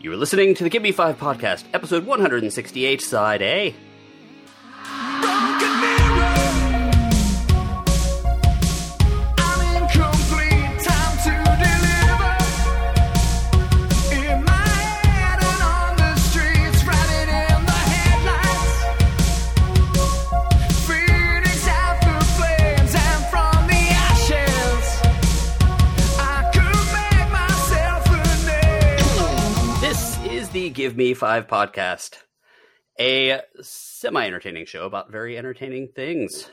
[0.00, 3.74] You are listening to the Give Me Five podcast, episode 168, side A.
[31.48, 32.16] Podcast,
[32.98, 36.50] a semi entertaining show about very entertaining things.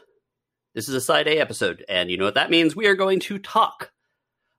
[0.75, 2.75] This is a side A episode, and you know what that means?
[2.75, 3.91] We are going to talk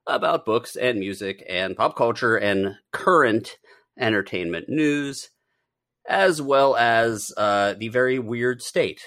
[0.06, 3.58] about books and music and pop culture and current
[3.98, 5.30] entertainment news,
[6.08, 9.02] as well as uh, the very weird state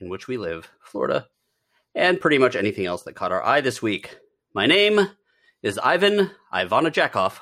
[0.00, 1.26] in which we live, Florida,
[1.94, 4.18] and pretty much anything else that caught our eye this week.
[4.54, 5.08] My name
[5.62, 7.40] is Ivan Ivana Jakov,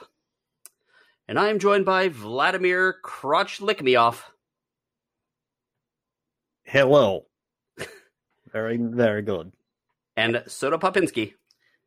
[1.30, 4.32] and I am joined by Vladimir Crotch Lick Me Off.
[6.64, 7.26] Hello.
[8.52, 9.52] very, very good.
[10.16, 11.34] and Soda Popinski.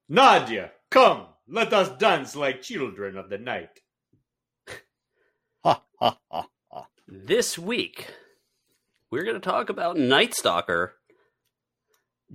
[0.07, 3.81] Nadia, come, let us dance like children of the night.
[5.65, 6.87] Ha ha ha ha.
[7.05, 8.07] This week,
[9.11, 10.93] we're going to talk about Night Stalker,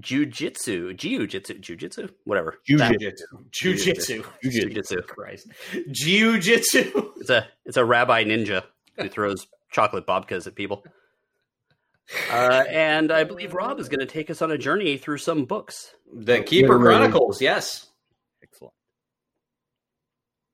[0.01, 2.59] Jujitsu, Jiu-Jitsu, Jiu-Jitsu, whatever.
[2.67, 3.25] Jiu-jitsu.
[3.51, 3.53] Jujitsu.
[3.53, 4.25] Jiu-jitsu.
[4.43, 5.03] Jiu-Jitsu.
[5.03, 5.49] Christ.
[5.91, 7.13] Jiu-jitsu.
[7.17, 8.63] It's a it's a rabbi ninja
[8.97, 10.85] who throws chocolate babkas at people.
[12.31, 15.45] Uh, and I believe Rob is going to take us on a journey through some
[15.45, 15.93] books.
[16.11, 16.97] The Keeper Literally.
[16.97, 17.87] Chronicles, yes.
[18.43, 18.73] Excellent.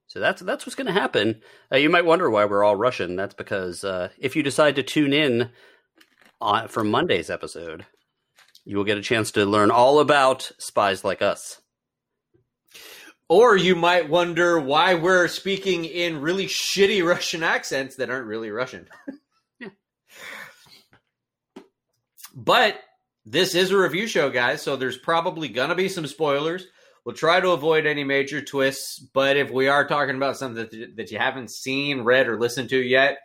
[0.08, 1.42] So that's that's what's going to happen.
[1.72, 3.14] Uh, you might wonder why we're all Russian.
[3.14, 5.50] That's because uh, if you decide to tune in
[6.40, 7.86] on, for Monday's episode,
[8.64, 11.60] you will get a chance to learn all about spies like us.
[13.28, 18.50] Or you might wonder why we're speaking in really shitty Russian accents that aren't really
[18.50, 18.88] Russian.
[19.60, 19.68] Yeah.
[22.34, 22.80] But
[23.24, 26.66] this is a review show, guys, so there's probably going to be some spoilers.
[27.04, 30.96] We'll try to avoid any major twists, but if we are talking about something that,
[30.96, 33.18] that you haven't seen, read, or listened to yet,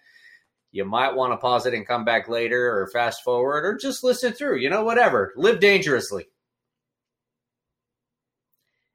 [0.71, 4.03] you might want to pause it and come back later or fast forward or just
[4.03, 4.57] listen through.
[4.57, 5.33] You know, whatever.
[5.35, 6.25] Live dangerously.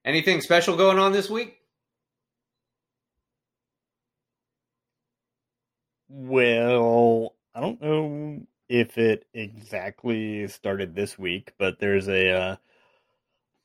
[0.04, 1.56] Anything special going on this week?
[6.08, 12.56] Well, I don't know if it exactly started this week, but there's a uh,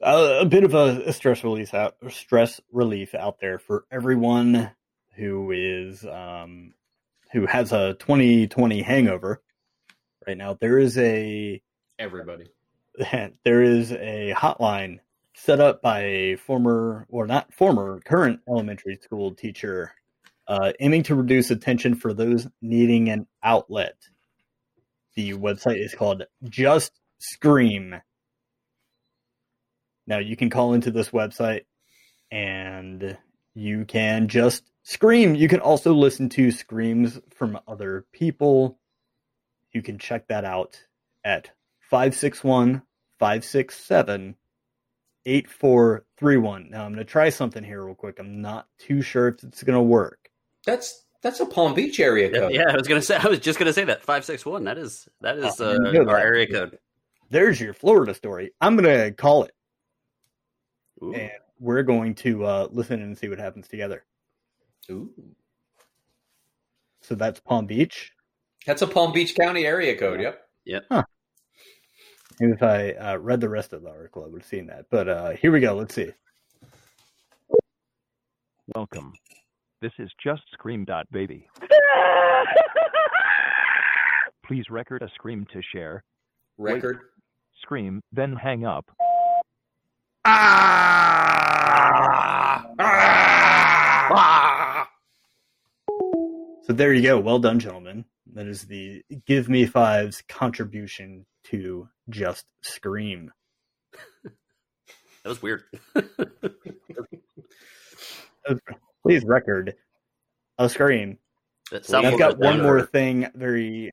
[0.01, 4.71] a, bit of a, stress release out stress relief out there for everyone
[5.15, 6.73] who is um
[7.31, 9.41] who has a 2020 hangover.
[10.25, 11.61] Right now, there is a
[11.97, 12.47] Everybody.
[13.43, 14.99] there is a hotline
[15.35, 19.93] set up by a former or not former current elementary school teacher
[20.47, 23.95] uh, aiming to reduce attention for those needing an outlet
[25.15, 27.95] the website is called just scream
[30.07, 31.61] now you can call into this website
[32.31, 33.17] and
[33.53, 38.79] you can just scream you can also listen to screams from other people
[39.71, 40.79] you can check that out
[41.23, 41.51] at
[41.89, 42.81] 561
[43.19, 44.35] 567
[45.25, 46.69] 8431.
[46.71, 48.19] Now I'm going to try something here real quick.
[48.19, 50.29] I'm not too sure if it's going to work.
[50.65, 52.53] That's that's a Palm Beach area code.
[52.53, 53.17] yeah, I was gonna say.
[53.17, 54.63] I was just gonna say that five six one.
[54.63, 56.21] That is that is Oh, uh, our that.
[56.23, 56.79] area code.
[57.29, 58.51] There's your Florida story.
[58.61, 59.51] I'm going to call it
[61.03, 61.13] Ooh.
[61.13, 64.03] and we're going to uh, listen and see what happens together.
[64.89, 65.09] Ooh.
[67.01, 68.11] So that's Palm Beach.
[68.65, 70.21] That's a Palm Beach County area code.
[70.65, 70.85] Yep.
[72.39, 74.85] Maybe if I uh, read the rest of the article, I would have seen that.
[74.89, 75.75] But uh, here we go.
[75.75, 76.11] Let's see.
[78.75, 79.13] Welcome.
[79.81, 80.85] This is just Scream.
[81.11, 81.47] Baby.
[84.45, 86.03] Please record a scream to share.
[86.57, 86.99] Record.
[87.61, 88.85] Scream, then hang up.
[96.69, 97.19] So there you go.
[97.19, 98.05] Well done, gentlemen.
[98.35, 103.31] That is the Give Me Five's contribution to Just Scream.
[105.23, 105.63] That was weird.
[109.03, 109.75] Please record
[110.57, 111.17] a scream.
[111.69, 113.27] South I've Florida's got one more thing.
[113.35, 113.91] Very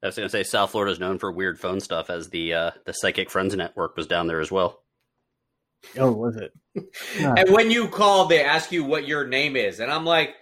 [0.00, 2.54] I was going to say South Florida is known for weird phone stuff, as the
[2.54, 4.84] uh, the Psychic Friends Network was down there as well.
[5.98, 6.52] oh, was it?
[7.18, 10.36] And when you call, they ask you what your name is, and I'm like,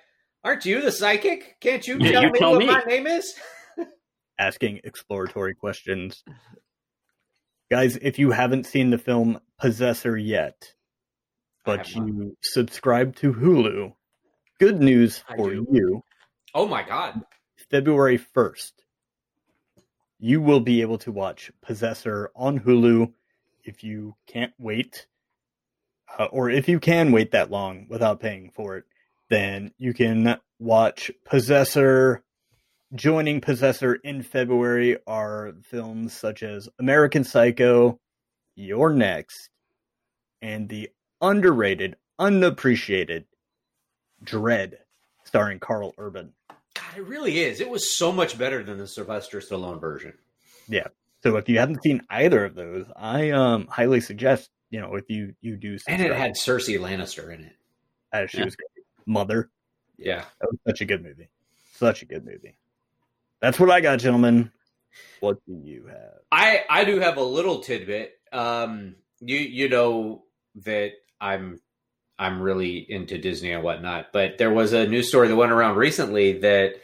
[0.44, 1.56] "Aren't you the psychic?
[1.60, 3.34] Can't you Yeah, tell you me tell what me." my name is?"
[4.38, 6.24] Asking exploratory questions.
[7.70, 10.72] Guys, if you haven't seen the film Possessor yet,
[11.64, 12.08] but have not.
[12.08, 13.94] you subscribe to Hulu,
[14.58, 15.66] good news I for do.
[15.70, 16.02] you.
[16.54, 17.22] Oh my god.
[17.70, 18.72] February 1st,
[20.18, 23.12] you will be able to watch Possessor on Hulu
[23.62, 25.06] if you can't wait,
[26.18, 28.84] uh, or if you can wait that long without paying for it,
[29.30, 32.22] then you can watch Possessor.
[32.94, 38.00] Joining Possessor in February are films such as American Psycho,
[38.56, 39.48] You're Next,
[40.42, 40.90] and the
[41.20, 43.26] underrated, unappreciated
[44.24, 44.74] Dredd,
[45.24, 46.32] starring Karl Urban.
[46.74, 47.60] God, it really is.
[47.60, 50.14] It was so much better than the Sylvester Stallone version.
[50.68, 50.88] Yeah.
[51.22, 55.08] So if you haven't seen either of those, I um highly suggest you know if
[55.08, 57.56] you you do And it had Cersei Lannister in it.
[58.12, 58.46] as she Yeah.
[58.46, 58.79] was great.
[59.06, 59.50] Mother.
[59.98, 60.24] Yeah.
[60.40, 61.28] That was such a good movie.
[61.76, 62.56] Such a good movie.
[63.40, 64.50] That's what I got, gentlemen.
[65.20, 66.18] What do you have?
[66.32, 68.12] I I do have a little tidbit.
[68.32, 70.24] Um, you you know
[70.64, 71.60] that I'm
[72.18, 75.76] I'm really into Disney and whatnot, but there was a news story that went around
[75.76, 76.74] recently that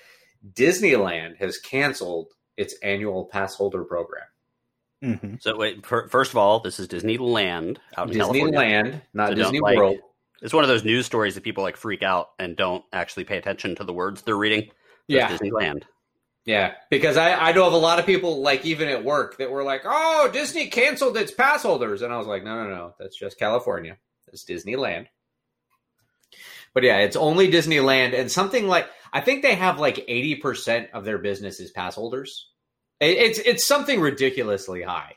[0.54, 4.24] Disneyland has canceled its annual pass holder program.
[5.02, 8.52] hmm So wait, fir- first of all, this is Disneyland out in California.
[8.58, 9.98] Disneyland, not So Disney like- World.
[10.43, 13.38] It's one of those news stories that people like freak out and don't actually pay
[13.38, 14.71] attention to the words they're reading.
[15.09, 15.83] Yeah, Disneyland.
[16.44, 16.75] yeah.
[16.91, 19.62] Because I I know of a lot of people like even at work that were
[19.65, 22.94] like, "Oh, Disney canceled its pass holders," and I was like, "No, no, no.
[22.99, 23.97] That's just California.
[24.33, 25.06] It's Disneyland."
[26.75, 30.91] But yeah, it's only Disneyland and something like I think they have like eighty percent
[30.93, 32.50] of their business is pass holders.
[33.00, 35.15] It, it's it's something ridiculously high.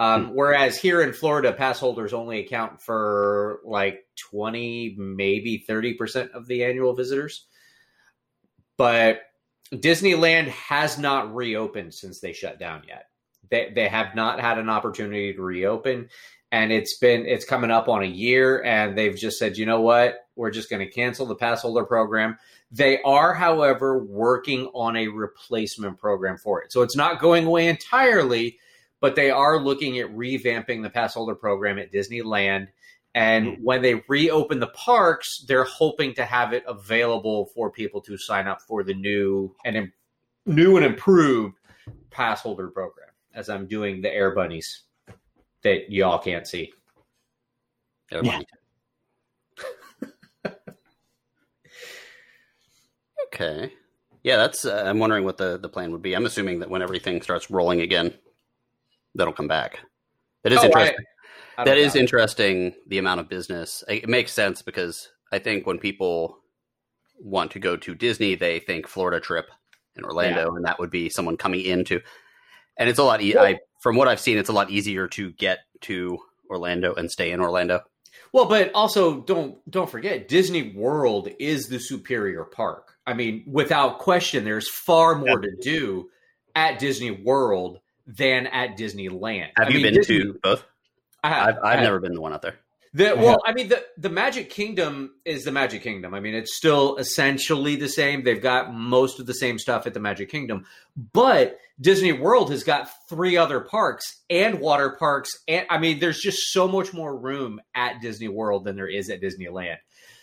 [0.00, 6.30] Um, Whereas here in Florida, pass holders only account for like twenty, maybe thirty percent
[6.32, 7.44] of the annual visitors.
[8.78, 9.20] But
[9.70, 13.08] Disneyland has not reopened since they shut down yet.
[13.50, 16.08] They they have not had an opportunity to reopen,
[16.50, 19.82] and it's been it's coming up on a year, and they've just said, you know
[19.82, 22.38] what, we're just going to cancel the pass holder program.
[22.72, 27.68] They are, however, working on a replacement program for it, so it's not going away
[27.68, 28.58] entirely,
[29.00, 32.68] but they are looking at revamping the pass holder program at Disneyland.
[33.14, 38.16] And when they reopen the parks, they're hoping to have it available for people to
[38.16, 39.92] sign up for the new and im-
[40.46, 41.56] new and improved
[42.10, 43.08] pass holder program.
[43.34, 44.82] As I'm doing the air bunnies
[45.62, 46.72] that y'all can't see.
[48.12, 48.46] Everybody.
[53.26, 53.72] okay.
[54.22, 54.64] Yeah, that's.
[54.64, 56.14] Uh, I'm wondering what the the plan would be.
[56.14, 58.12] I'm assuming that when everything starts rolling again,
[59.14, 59.80] that'll come back.
[60.44, 60.96] That is Oh, interesting.
[61.58, 62.00] I don't that is know.
[62.00, 62.74] interesting.
[62.86, 63.84] The amount of business.
[63.88, 66.38] It makes sense because I think when people
[67.18, 69.50] want to go to Disney, they think Florida trip
[69.96, 72.00] in Orlando, and that would be someone coming into.
[72.78, 73.20] And it's a lot.
[73.22, 76.18] I from what I've seen, it's a lot easier to get to
[76.48, 77.80] Orlando and stay in Orlando.
[78.32, 82.94] Well, but also don't don't forget Disney World is the superior park.
[83.06, 86.08] I mean, without question, there's far more to do
[86.54, 89.50] at Disney World than at Disneyland.
[89.56, 90.64] Have I you mean, been Disney- to both?
[91.22, 92.56] I have, I've, I I've never been to one out there.
[92.92, 96.12] The, well, I mean, the the Magic Kingdom is the Magic Kingdom.
[96.12, 98.24] I mean, it's still essentially the same.
[98.24, 100.64] They've got most of the same stuff at the Magic Kingdom,
[101.12, 106.18] but Disney World has got three other parks and water parks, and I mean, there's
[106.18, 109.76] just so much more room at Disney World than there is at Disneyland.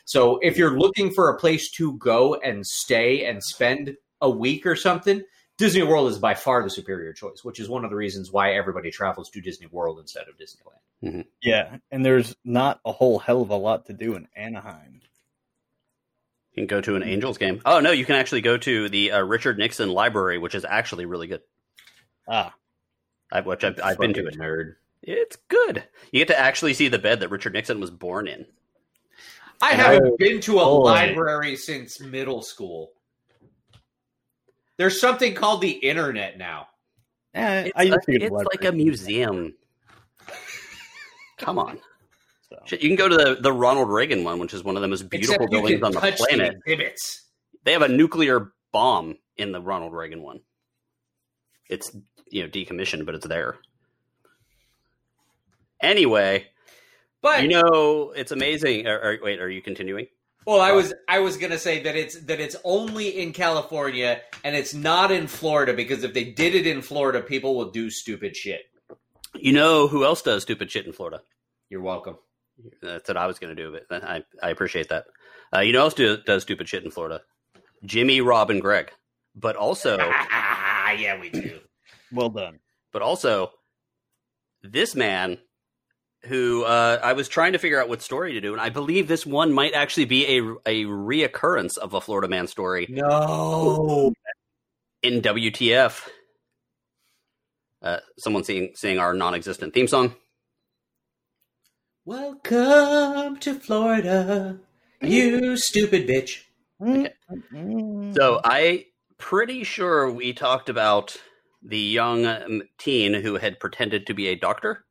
[0.03, 4.65] So, if you're looking for a place to go and stay and spend a week
[4.65, 5.21] or something,
[5.57, 8.53] Disney World is by far the superior choice, which is one of the reasons why
[8.53, 11.25] everybody travels to Disney World instead of Disneyland.
[11.41, 15.01] Yeah, and there's not a whole hell of a lot to do in Anaheim.
[16.53, 17.61] You can go to an Angels game.
[17.65, 21.05] Oh no, you can actually go to the uh, Richard Nixon Library, which is actually
[21.05, 21.41] really good.
[22.27, 22.53] Ah,
[23.31, 24.37] I've, which I've, I've been to it.
[24.37, 24.75] Nerd.
[25.03, 25.83] It's good.
[26.11, 28.45] You get to actually see the bed that Richard Nixon was born in.
[29.61, 30.79] I And haven't I- been to a Boy.
[30.81, 32.91] library since middle school.
[34.77, 36.67] There's something called the internet now.
[37.33, 39.55] eh, It's, I used a- to go to it's like a museum.
[41.37, 41.79] Come on.
[42.49, 42.57] So.
[42.65, 44.87] Shit, you can go to the, the Ronald Reagan one, which is one of the
[44.87, 46.55] most beautiful Except buildings on the planet.
[46.65, 47.25] the exhibits.
[47.63, 50.39] They have a nuclear bomb in the Ronald Reagan one.
[51.69, 51.91] It's
[52.29, 53.57] you know decommissioned, but it's there.
[55.81, 56.47] Anyway,
[57.21, 58.87] But you know it's amazing.
[58.87, 60.07] Or, or- wait, are you continuing?
[60.47, 64.55] Well, I was I was gonna say that it's that it's only in California and
[64.55, 68.33] it's not in Florida because if they did it in Florida, people will do stupid
[68.33, 68.61] shit.
[69.35, 71.21] You know who else does stupid shit in Florida?
[71.69, 72.17] You're welcome.
[72.81, 75.07] That's what I was going to do, but I I appreciate that.
[75.53, 77.21] Uh, you know who else do, does stupid shit in Florida?
[77.83, 78.91] Jimmy, Rob, and Greg.
[79.35, 81.59] But also, yeah, we do.
[82.09, 82.59] Well done.
[82.93, 83.51] but also,
[84.63, 85.39] this man
[86.27, 89.07] who uh, I was trying to figure out what story to do, and I believe
[89.07, 94.13] this one might actually be a a reoccurrence of a Florida man story No.
[95.01, 96.07] in WTF.
[97.81, 100.15] Uh, someone sing sing our non-existent theme song.
[102.05, 104.59] Welcome to Florida,
[105.01, 106.43] you stupid bitch.
[108.15, 108.85] So I
[109.17, 111.17] pretty sure we talked about
[111.61, 114.85] the young um, teen who had pretended to be a doctor.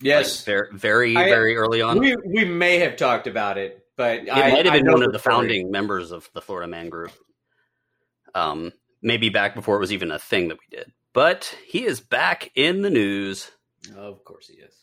[0.00, 1.98] Yes, like, very very, I- very early on.
[1.98, 5.12] we we may have talked about it, but it I, might have been one of
[5.12, 5.34] the story.
[5.34, 7.12] founding members of the Florida Man Group.
[8.34, 8.72] Um,
[9.02, 10.92] maybe back before it was even a thing that we did.
[11.12, 13.50] But he is back in the news.
[13.96, 14.74] Of course, he is.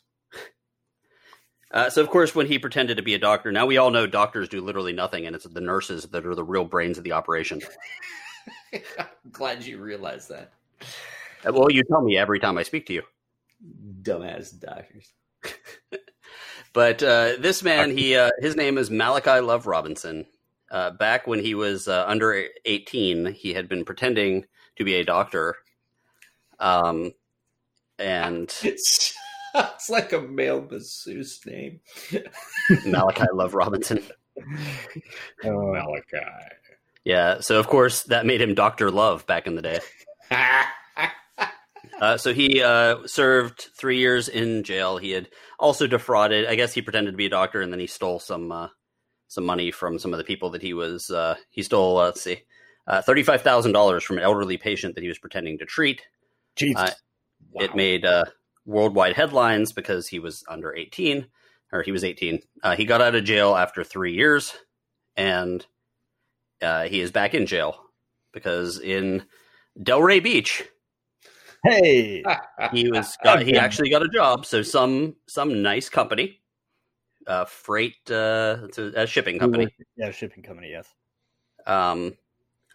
[1.74, 4.06] Uh, so, of course, when he pretended to be a doctor, now we all know
[4.06, 7.14] doctors do literally nothing, and it's the nurses that are the real brains of the
[7.14, 7.62] operation.
[8.74, 10.52] I'm glad you realized that.
[11.46, 13.04] Uh, Well, you tell me every time I speak to you.
[14.02, 15.12] Dumbass doctors.
[16.74, 20.26] But uh, this man, he uh, his name is Malachi Love Robinson.
[20.70, 24.46] Uh, back when he was uh, under eighteen, he had been pretending
[24.78, 25.58] to be a doctor,
[26.60, 27.12] um,
[28.00, 29.14] and It's,
[29.54, 31.82] it's like a male masseuse name.
[32.86, 34.02] Malachi Love Robinson.
[35.44, 36.26] Oh, Malachi.
[37.04, 39.80] Yeah, so of course that made him Doctor Love back in the day.
[42.02, 44.98] Uh, so he uh, served three years in jail.
[44.98, 45.30] He had
[45.60, 46.48] also defrauded.
[46.48, 48.70] I guess he pretended to be a doctor, and then he stole some uh,
[49.28, 51.12] some money from some of the people that he was.
[51.12, 52.00] Uh, he stole.
[52.00, 52.42] Uh, let's see,
[52.88, 56.02] uh, thirty five thousand dollars from an elderly patient that he was pretending to treat.
[56.56, 56.82] Jesus.
[56.82, 56.92] Uh,
[57.56, 58.26] It made uh,
[58.66, 61.28] worldwide headlines because he was under eighteen,
[61.72, 62.42] or he was eighteen.
[62.64, 64.54] Uh, he got out of jail after three years,
[65.16, 65.66] and
[66.64, 67.80] uh, he is back in jail
[68.32, 69.24] because in
[69.80, 70.64] Delray Beach
[71.64, 72.24] hey,
[72.72, 74.46] he was got, he actually got a job.
[74.46, 76.40] So some some nice company,
[77.28, 79.68] uh, freight, uh, it's a, a shipping company.
[79.98, 80.72] Yeah, shipping company.
[80.72, 80.88] Yes.
[81.66, 82.16] Um,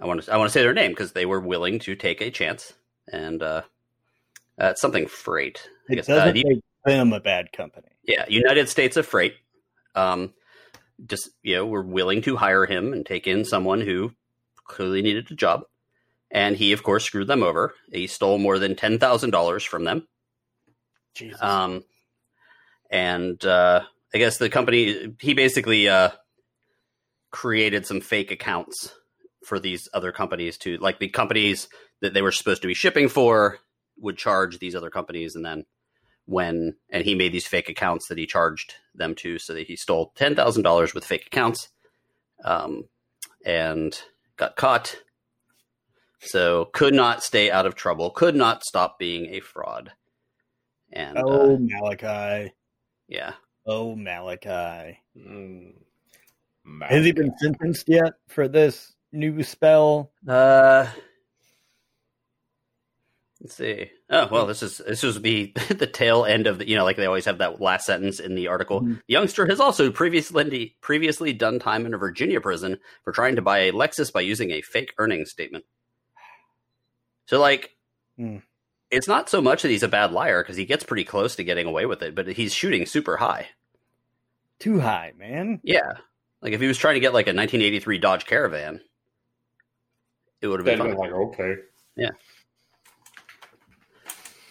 [0.01, 2.21] I want to I want to say their name because they were willing to take
[2.21, 2.73] a chance,
[3.13, 3.63] and uh,
[4.61, 5.69] uh, it's something freight.
[5.89, 7.89] I It guess, uh, doesn't the- make them a bad company.
[8.05, 9.35] yeah, United States of Freight.
[9.95, 10.35] Um,
[11.07, 14.13] just you know, were willing to hire him and take in someone who
[14.65, 15.65] clearly needed a job,
[16.31, 17.75] and he of course screwed them over.
[17.93, 20.07] He stole more than ten thousand dollars from them.
[21.15, 21.41] Jesus.
[21.41, 21.85] Um,
[22.91, 23.83] and uh,
[24.15, 26.11] I guess the company he basically uh,
[27.31, 28.95] created some fake accounts
[29.45, 31.69] for these other companies to like the companies
[32.01, 33.59] that they were supposed to be shipping for
[33.99, 35.65] would charge these other companies, and then
[36.27, 39.77] when and he made these fake accounts that he charged them to, so that he
[39.77, 41.69] stole ten thousand dollars with fake accounts,
[42.45, 42.85] um,
[43.45, 44.01] and
[44.37, 44.97] got caught.
[46.27, 49.93] So could not stay out of trouble, could not stop being a fraud.
[50.93, 52.53] And oh, uh, Malachi.
[53.09, 53.33] yeah,
[53.67, 55.01] Oh, Malachi.
[55.19, 55.73] Mm.
[56.83, 60.13] Has he been sentenced yet for this new spell?
[60.27, 60.87] Uh,
[63.41, 63.91] let's see.
[64.09, 66.97] Oh well, this is this was the the tail end of the you know like
[66.97, 68.83] they always have that last sentence in the article.
[68.83, 68.97] Mhm.
[69.07, 73.43] The youngster has also previously previously done time in a Virginia prison for trying to
[73.43, 75.65] buy a Lexus by using a fake earnings statement.
[77.27, 77.77] So like,
[78.17, 78.39] Hmm.
[78.91, 81.45] it's not so much that he's a bad liar because he gets pretty close to
[81.45, 83.49] getting away with it, but he's shooting super high.
[84.59, 85.61] Too high, man.
[85.63, 85.93] Yeah,
[86.41, 88.81] like if he was trying to get like a 1983 Dodge Caravan,
[90.41, 90.95] it would have been fun.
[90.97, 91.55] like, okay.
[91.97, 92.11] Yeah.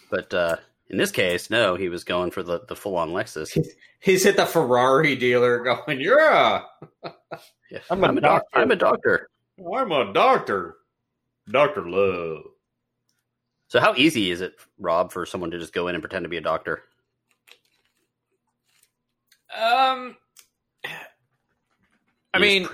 [0.09, 0.57] But uh,
[0.89, 3.57] in this case, no, he was going for the, the full on Lexus.
[3.99, 6.61] He's hit the Ferrari dealer going, Yeah,
[7.71, 7.79] Yeah.
[7.89, 8.47] I'm a doc- doctor.
[8.59, 9.29] I'm a doctor.
[9.75, 10.75] I'm a doctor.
[11.49, 11.89] Dr.
[11.89, 12.43] Love.
[13.67, 16.29] So how easy is it, Rob, for someone to just go in and pretend to
[16.29, 16.83] be a doctor?
[19.53, 20.17] Um,
[22.33, 22.67] I mean,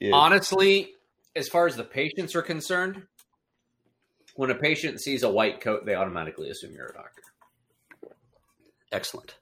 [0.00, 0.14] Yeah.
[0.14, 0.94] honestly,
[1.36, 3.06] as far as the patients are concerned,
[4.34, 7.22] when a patient sees a white coat, they automatically assume you're a doctor.
[8.92, 9.34] excellent.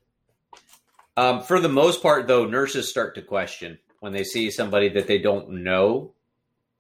[1.17, 5.07] Um, for the most part, though, nurses start to question when they see somebody that
[5.07, 6.15] they don't know.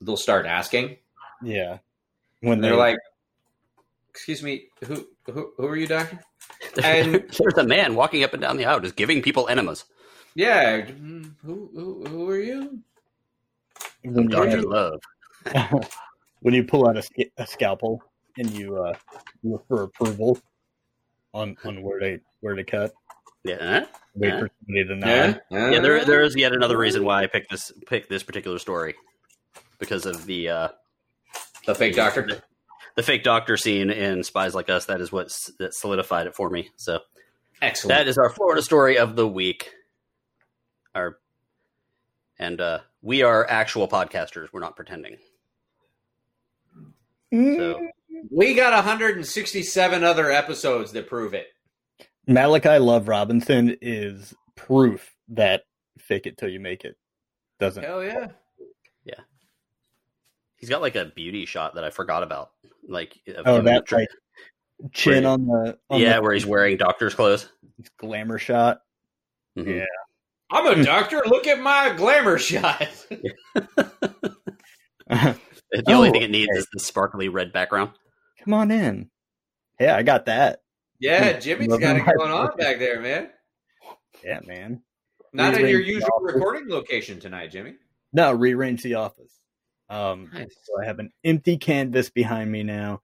[0.00, 0.96] They'll start asking,
[1.42, 1.78] yeah.
[2.40, 2.96] When and they're like,
[4.14, 6.18] "Excuse me, who who, who are you, doctor?"
[6.84, 9.84] And- There's a man walking up and down the aisle just giving people enemas.
[10.34, 12.78] Yeah, "Mm, who who, who are you?
[14.02, 15.00] when, you Doctor have- Love.
[16.40, 17.02] when you pull out a,
[17.38, 18.02] a scalpel
[18.38, 18.94] and you uh,
[19.42, 20.38] look for approval
[21.34, 22.92] on on where to where to cut,
[23.44, 24.40] Yeah, wait Yeah.
[24.40, 25.42] for somebody to nod.
[25.50, 25.80] yeah.
[25.80, 28.94] There, there is yet another reason why I picked this picked this particular story
[29.78, 30.68] because of the uh,
[31.66, 32.22] the fake doctor.
[32.22, 32.42] the
[32.98, 34.86] fake doctor scene in Spies Like Us.
[34.86, 36.70] That is what that solidified it for me.
[36.76, 37.00] So
[37.62, 37.96] Excellent.
[37.96, 39.72] That is our Florida story of the week.
[40.96, 41.18] Our
[42.36, 44.48] and uh, we are actual podcasters.
[44.52, 45.16] We're not pretending.
[47.32, 47.88] So
[48.30, 51.46] we got 167 other episodes that prove it.
[52.26, 55.62] Malachi Love Robinson is proof that
[55.98, 56.96] fake it till you make it
[57.60, 57.84] doesn't.
[57.84, 58.28] Hell yeah.
[60.62, 62.52] He's got like a beauty shot that I forgot about.
[62.88, 64.08] Like of Oh, that dr- like
[64.92, 67.48] chin Where- on the on yeah, the where he's wearing doctor's clothes.
[67.98, 68.80] glamour shot.
[69.58, 69.78] Mhm.
[69.80, 69.84] Yeah.
[70.50, 71.22] I'm a doctor.
[71.26, 72.88] Look at my glamour shot.
[75.74, 76.58] The only Oh, thing it needs okay.
[76.58, 77.92] is the sparkly red background.
[78.44, 79.08] Come on in.
[79.80, 80.60] Yeah, I got that.
[81.00, 83.30] yeah, Jimmy's got it my going on back there, man.
[84.22, 84.82] Yeah, man.
[85.32, 87.74] Not in your usual recording location tonight, Jimmy.
[88.12, 89.32] No, rearrange the office.
[89.92, 90.56] Um, Nice.
[90.62, 93.02] so I have an empty canvas behind me now,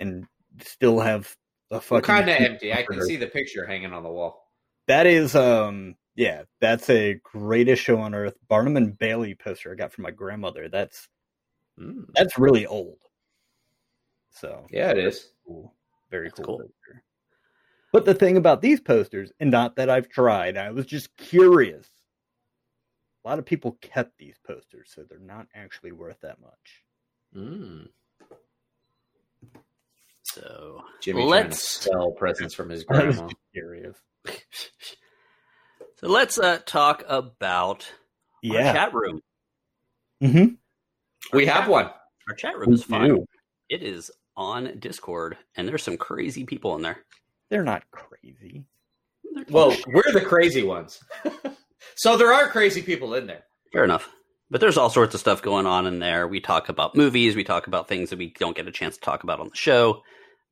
[0.00, 0.26] and
[0.60, 1.34] still have
[1.70, 2.72] a fucking kind of empty?
[2.74, 4.52] I can see the picture hanging on the wall.
[4.86, 8.36] That is, um, yeah, that's a greatest show on earth.
[8.48, 10.68] Barnum and Bailey poster I got from my grandmother.
[10.68, 11.08] That's
[11.78, 12.06] Mm.
[12.14, 12.98] that's really old.
[14.30, 15.32] So Yeah, it is.
[15.46, 15.74] cool,
[16.10, 16.58] very That's cool.
[16.58, 16.70] cool.
[17.92, 21.88] But the thing about these posters, and not that I've tried, I was just curious.
[23.26, 26.84] A lot of people kept these posters, so they're not actually worth that much.
[27.36, 27.88] Mm.
[30.22, 33.32] So Jimmy let's sell presents from his I was grandma.
[33.52, 33.96] curious.
[35.96, 37.90] so let's uh, talk about
[38.44, 38.72] our Yeah.
[38.72, 39.20] chat room.
[40.22, 40.54] Mm-hmm.
[41.36, 41.90] We have one.
[42.28, 43.24] Our chat room is fun.
[43.68, 46.98] It is on Discord, and there's some crazy people in there.
[47.50, 48.66] They're not crazy.
[49.34, 51.00] They're- Well, we're the crazy ones.
[51.94, 53.44] so there are crazy people in there.
[53.72, 54.08] fair enough.
[54.48, 56.28] But there's all sorts of stuff going on in there.
[56.28, 57.34] We talk about movies.
[57.34, 59.56] We talk about things that we don't get a chance to talk about on the
[59.56, 60.02] show.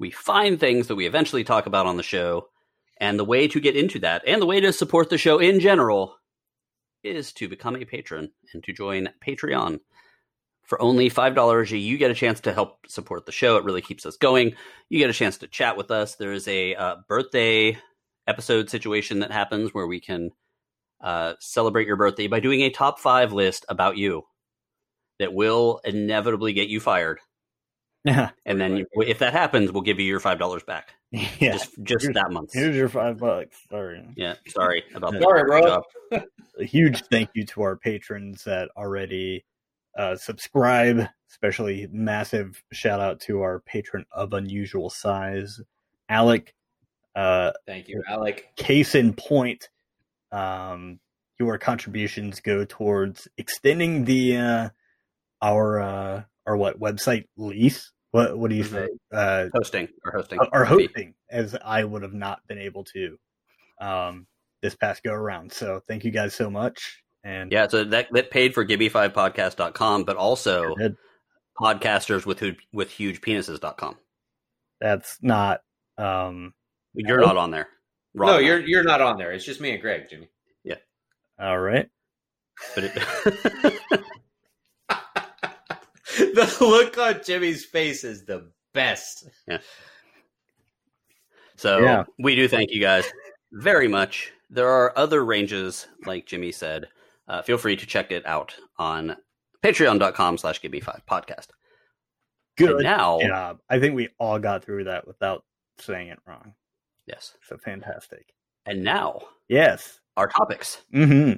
[0.01, 2.49] We find things that we eventually talk about on the show.
[3.01, 5.61] And the way to get into that and the way to support the show in
[5.61, 6.17] general
[7.03, 9.81] is to become a patron and to join Patreon.
[10.65, 13.57] For only $5 you get a chance to help support the show.
[13.57, 14.55] It really keeps us going.
[14.89, 16.15] You get a chance to chat with us.
[16.15, 17.79] There is a uh, birthday
[18.27, 20.31] episode situation that happens where we can
[21.05, 24.23] uh, celebrate your birthday by doing a top five list about you
[25.21, 27.21] that will inevitably get you fired.
[28.07, 28.33] Yeah.
[28.45, 30.93] And then you, if that happens, we'll give you your $5 back.
[31.11, 31.29] yeah.
[31.53, 32.51] Just, just Here's- that month.
[32.53, 33.57] Here's your five bucks.
[33.71, 34.07] Sorry.
[34.15, 35.23] Yeah, sorry about that.
[35.23, 35.83] Sorry, bro.
[36.61, 39.47] A huge thank you to our patrons that already
[39.97, 41.09] uh, subscribe.
[41.31, 45.63] Especially massive shout out to our patron of unusual size,
[46.11, 46.55] Alec.
[47.17, 48.51] Uh, Thank you, Alec.
[48.57, 49.71] case in point,
[50.35, 50.99] um,
[51.39, 54.69] your contributions go towards extending the uh,
[55.43, 57.93] our uh, our what website lease.
[58.11, 58.89] What what do you say?
[59.13, 60.39] Uh, Hosting or hosting.
[60.53, 63.19] or hosting, as I would have not been able to
[63.81, 64.27] um,
[64.63, 65.53] this past go around.
[65.53, 67.03] So thank you guys so much.
[67.25, 70.75] And Yeah, so that, that paid for givemefivepodcast.com, but also
[71.59, 72.43] podcasters with
[72.73, 73.97] with huge penises.com.
[74.81, 75.61] that's not
[75.99, 76.53] um,
[76.95, 77.27] You're No.
[77.27, 77.69] not on there.
[78.15, 78.45] Wrong no, one.
[78.45, 79.33] you're you're not on there.
[79.33, 80.29] It's just me and Greg, Jimmy.
[80.63, 80.77] Yeah.
[81.39, 81.89] All right.
[82.75, 82.95] But it,
[86.19, 89.29] the look on Jimmy's face is the best.
[89.49, 89.59] Yeah.
[91.57, 92.05] So Yeah.
[92.19, 93.05] we do thank you guys
[93.53, 94.33] very much.
[94.51, 96.89] There are other ranges, like Jimmy said.
[97.27, 99.17] Uh, feel free to check it out on
[99.65, 101.49] patreon.com slash give me five podcast.
[102.59, 103.59] And Good now, job.
[103.69, 105.45] I think we all got through that without
[105.79, 106.55] saying it wrong.
[107.07, 107.35] Yes.
[107.47, 108.35] So fantastic.
[108.67, 110.01] And now, Yes.
[110.17, 110.79] our topics.
[110.93, 111.33] hmm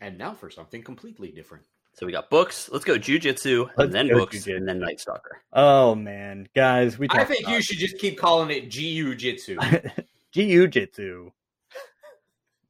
[0.00, 1.64] And now for something completely different.
[1.94, 2.68] So we got books.
[2.72, 4.56] Let's go jujitsu, Let's and then go books, jujitsu.
[4.56, 5.40] and then Night Stalker.
[5.52, 9.56] Oh man, guys, we I talked think you should just keep calling it Jiu Jitsu.
[10.32, 11.30] Jiu Jitsu.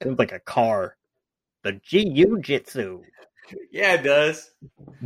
[0.02, 0.96] Sounds like a car.
[1.62, 3.00] The Jiu Jitsu.
[3.70, 4.50] yeah, it does.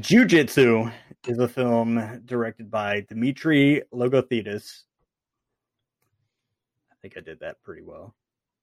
[0.00, 0.90] Jiu Jitsu
[1.28, 4.82] is a film directed by Dimitri Logothetis.
[6.98, 8.14] I think I did that pretty well.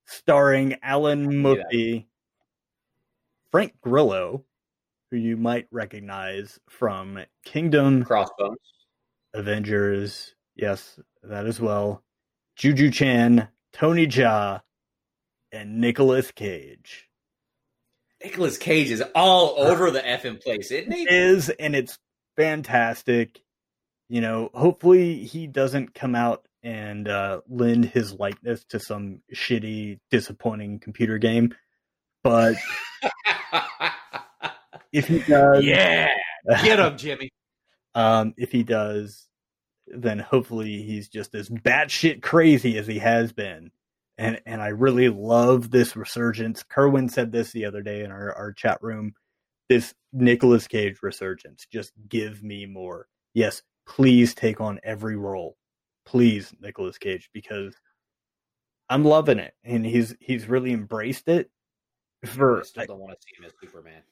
[0.04, 1.26] Starring Alain.
[1.42, 2.04] Moussi,
[3.50, 4.44] Frank Grillo,
[5.10, 8.58] who you might recognize from Kingdom, Crossbones.
[9.32, 12.02] Avengers, yes, that as well.
[12.56, 14.60] Juju Chan, Tony Jaa,
[15.50, 17.08] and Nicolas Cage.
[18.22, 21.02] Nicolas Cage is all over the effing place, isn't he?
[21.02, 21.98] It is, and it's
[22.36, 23.42] fantastic.
[24.08, 30.00] You know, hopefully he doesn't come out and uh, lend his likeness to some shitty,
[30.10, 31.54] disappointing computer game.
[32.24, 32.56] But
[34.92, 36.08] if he does, yeah,
[36.64, 37.30] get him, Jimmy.
[37.94, 39.28] um, if he does,
[39.86, 43.70] then hopefully he's just as batshit crazy as he has been,
[44.18, 46.64] and and I really love this resurgence.
[46.64, 49.14] Kerwin said this the other day in our, our chat room.
[49.68, 51.64] This Nicolas Cage resurgence.
[51.72, 53.06] Just give me more.
[53.34, 55.56] Yes, please take on every role.
[56.06, 57.74] Please, Nicolas Cage, because
[58.88, 59.54] I'm loving it.
[59.64, 61.50] And he's he's really embraced it
[62.24, 64.02] for I still don't want to see him as Superman.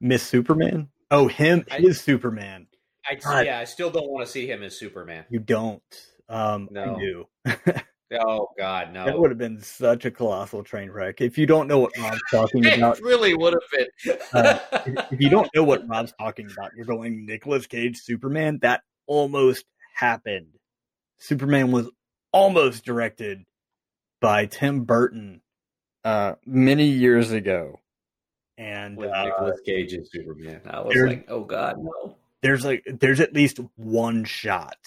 [0.00, 0.88] Miss Superman.
[1.10, 2.66] Oh, him I- his Superman.
[3.10, 3.46] I God.
[3.46, 5.24] yeah, I still don't want to see him as Superman.
[5.30, 5.82] You don't.
[6.28, 6.94] Um No.
[6.94, 7.74] I do.
[8.10, 9.04] Oh God, no.
[9.04, 11.20] That would have been such a colossal train wreck.
[11.20, 14.18] If you don't know what Rob's talking about, it really would have been.
[14.32, 18.58] Uh, if if you don't know what Rob's talking about, you're going Nicolas Cage Superman.
[18.62, 19.64] That almost
[19.98, 20.46] happened.
[21.18, 21.90] Superman was
[22.32, 23.44] almost directed
[24.20, 25.40] by Tim Burton
[26.04, 27.80] uh, many years ago,
[28.56, 32.16] and With uh, Nicolas Cage as Superman, I was like, oh God, no.
[32.42, 34.78] there's like there's at least one shot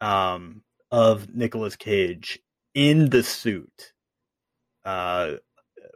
[0.00, 2.38] um, of Nicolas Cage
[2.74, 3.92] in the suit
[4.84, 5.32] uh,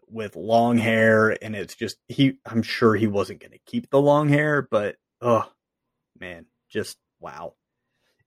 [0.09, 2.39] with long hair, and it's just he.
[2.45, 5.49] I'm sure he wasn't going to keep the long hair, but oh
[6.19, 7.55] man, just wow.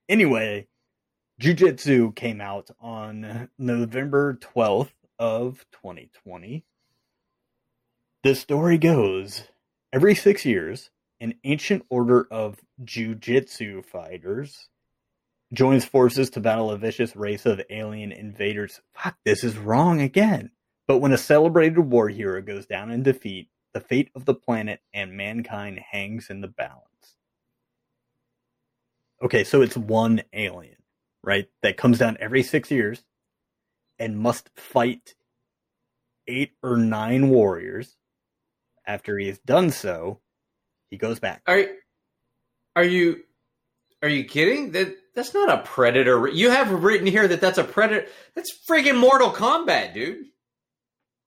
[0.09, 0.67] Anyway,
[1.39, 6.65] Jujitsu came out on November 12th of 2020.
[8.23, 9.43] The story goes
[9.93, 10.89] every six years,
[11.21, 14.69] an ancient order of jujitsu fighters
[15.53, 18.81] joins forces to battle a vicious race of alien invaders.
[18.93, 20.49] Fuck, this is wrong again.
[20.87, 24.81] But when a celebrated war hero goes down in defeat, the fate of the planet
[24.91, 27.15] and mankind hangs in the balance.
[29.21, 30.77] Okay, so it's one alien,
[31.23, 31.47] right?
[31.61, 33.03] That comes down every six years
[33.97, 35.15] and must fight
[36.27, 37.95] eight or nine warriors.
[38.85, 40.19] After he has done so,
[40.89, 41.43] he goes back.
[41.45, 41.63] Are
[42.75, 43.23] are you
[44.01, 44.71] are you kidding?
[44.71, 46.27] That that's not a predator.
[46.27, 48.07] You have written here that that's a predator.
[48.33, 50.25] That's friggin' Mortal Kombat, dude.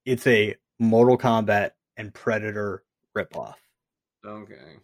[0.05, 2.83] It's a Mortal Kombat and Predator
[3.16, 3.55] ripoff.
[4.26, 4.78] Okay.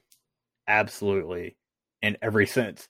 [0.68, 1.56] Absolutely,
[2.02, 2.88] in every sense.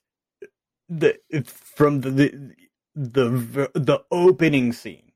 [0.89, 5.11] The from the the the, the opening scene,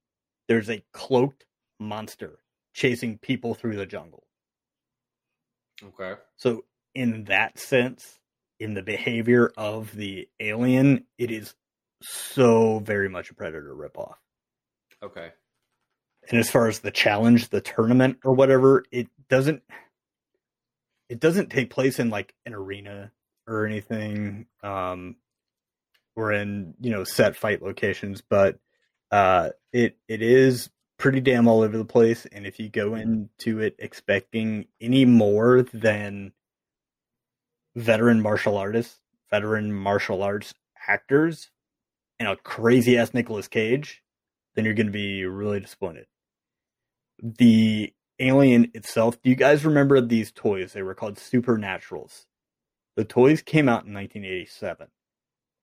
[0.48, 1.46] there's a cloaked
[1.80, 2.40] monster
[2.74, 4.24] chasing people through the jungle.
[5.84, 6.20] Okay.
[6.38, 8.20] So, in that sense,
[8.60, 11.56] in the behavior of the alien, it is
[12.02, 14.16] so very much a Predator ripoff.
[15.02, 15.32] Okay.
[16.30, 19.64] And as far as the challenge, the tournament or whatever, it doesn't
[21.10, 23.12] it doesn't take place in like an arena
[23.46, 25.18] or anything um
[26.16, 28.60] or in, you know, set fight locations, but
[29.12, 33.60] uh it it is pretty damn all over the place and if you go into
[33.60, 36.32] it expecting any more than
[37.76, 39.00] veteran martial artists,
[39.30, 40.54] veteran martial arts
[40.88, 41.50] actors
[42.20, 44.04] and a crazy ass Nicolas Cage,
[44.56, 46.06] then you're going to be really disappointed.
[47.22, 50.74] The alien itself, do you guys remember these toys?
[50.74, 52.26] They were called Supernaturals.
[52.96, 54.88] The toys came out in 1987.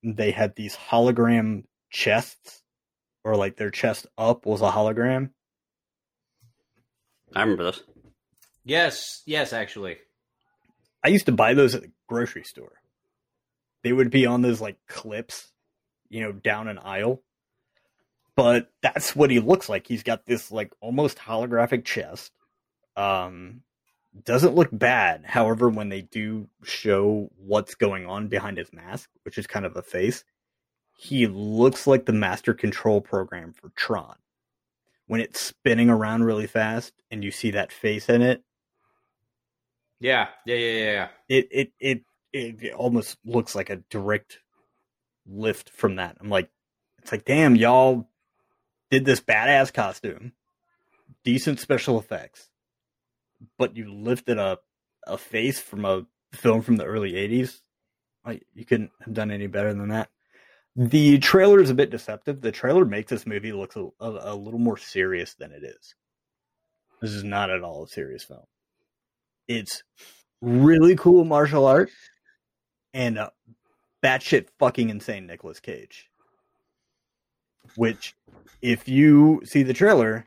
[0.03, 2.63] They had these hologram chests,
[3.25, 5.31] or like their chest up was a hologram.
[7.35, 7.83] I remember this.
[8.65, 9.23] Yes.
[9.27, 9.53] Yes.
[9.53, 9.99] Actually.
[11.05, 12.73] I used to buy those at the grocery store.
[13.83, 15.51] They would be on those like clips,
[16.09, 17.23] you know, down an aisle.
[18.37, 19.87] But that's what he looks like.
[19.87, 22.33] He's got this like almost holographic chest.
[22.97, 23.63] Um
[24.25, 25.25] doesn't look bad.
[25.25, 29.77] However, when they do show what's going on behind his mask, which is kind of
[29.77, 30.25] a face,
[30.97, 34.17] he looks like the master control program for Tron.
[35.07, 38.45] When it's spinning around really fast and you see that face in it,
[40.01, 40.29] Yeah.
[40.45, 40.57] Yeah.
[40.57, 40.73] Yeah.
[40.73, 40.93] Yeah.
[40.93, 41.09] yeah.
[41.29, 44.39] it it it it almost looks like a direct
[45.27, 46.17] lift from that.
[46.21, 46.51] I'm like,
[46.99, 48.09] it's like, damn, y'all
[48.91, 50.33] did this badass costume,
[51.25, 52.50] decent special effects,
[53.59, 54.59] but you lifted a
[55.07, 57.61] a face from a film from the early '80s.
[58.25, 60.11] Like, you couldn't have done any better than that.
[60.77, 62.41] The trailer is a bit deceptive.
[62.41, 65.95] The trailer makes this movie look a, a, a little more serious than it is.
[67.01, 68.45] This is not at all a serious film.
[69.49, 69.83] It's
[70.41, 71.91] really cool martial art
[72.95, 73.31] and uh,
[74.03, 76.09] batshit fucking insane Nicolas Cage.
[77.77, 78.15] Which,
[78.63, 80.27] if you see the trailer,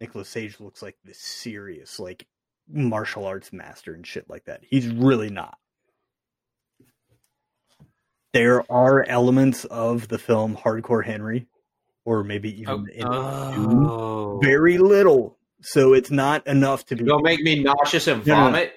[0.00, 2.26] Nicolas Cage looks like this serious, like
[2.70, 4.62] martial arts master and shit like that.
[4.68, 5.58] He's really not.
[8.32, 11.46] There are elements of the film Hardcore Henry,
[12.04, 14.38] or maybe even in Oh.
[14.42, 15.38] very little.
[15.60, 17.04] So it's not enough to be.
[17.04, 18.72] Don't make me nauseous and No, no, vomit.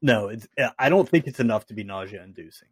[0.00, 0.46] No, it's.
[0.78, 2.68] I don't think it's enough to be nausea inducing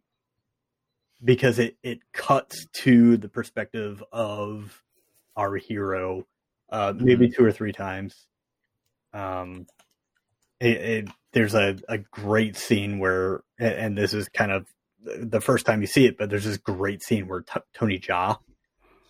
[1.23, 4.81] because it it cuts to the perspective of
[5.35, 6.25] our hero,
[6.69, 7.35] uh, maybe Mm-hmm.
[7.35, 8.27] two or three times.
[9.13, 9.67] Um,
[10.61, 14.67] it, it, there's a, a great scene where, and this is kind of
[15.03, 18.37] the first time you see it, but there's this great scene where T- Tony Jaa,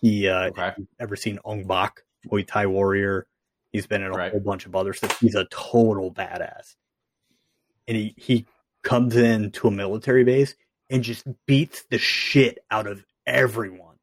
[0.00, 0.72] he, uh, Okay.
[0.98, 3.26] ever seen Ong Bak, Muay Thai warrior.
[3.70, 4.30] He's been in a Right.
[4.32, 5.20] whole bunch of other stuff.
[5.20, 6.74] He's a total badass.
[7.86, 8.46] And he, he
[8.82, 10.54] comes into a military base
[10.90, 13.96] and just beats the shit out of everyone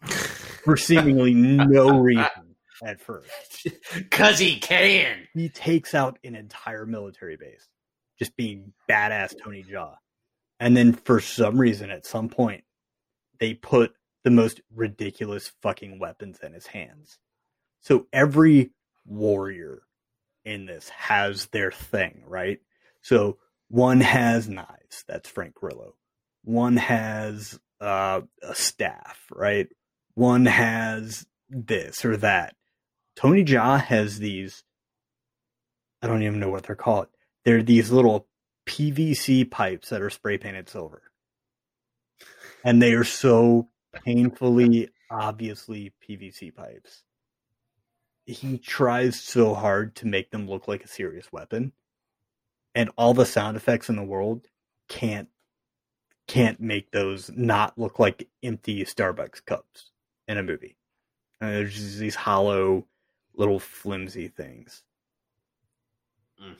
[0.64, 2.43] for seemingly no reason
[2.82, 3.68] at first.
[4.10, 5.28] Cause he can.
[5.34, 7.68] He takes out an entire military base,
[8.18, 9.94] just being badass Tony Jaa.
[10.60, 12.64] And then for some reason, at some point,
[13.40, 17.18] they put the most ridiculous fucking weapons in his hands.
[17.80, 18.70] So every
[19.04, 19.82] warrior
[20.44, 22.60] in this has their thing, right?
[23.02, 25.94] So one has knives, that's Frank Grillo.
[26.42, 29.68] One has uh, a staff, right?
[30.14, 32.54] One has this or that.
[33.16, 34.64] Tony Jaa has these.
[36.02, 37.08] I don't even know what they're called.
[37.44, 38.26] They're these little
[38.66, 41.02] PVC pipes that are spray painted silver,
[42.64, 47.02] and they are so painfully, obviously PVC pipes.
[48.26, 51.72] He tries so hard to make them look like a serious weapon,
[52.74, 54.48] and all the sound effects in the world
[54.88, 55.28] can't
[56.26, 59.90] can't make those not look like empty Starbucks cups
[60.26, 60.76] in a movie.
[61.40, 62.86] And there's just these hollow,
[63.36, 64.82] little flimsy things.
[66.42, 66.56] Mm.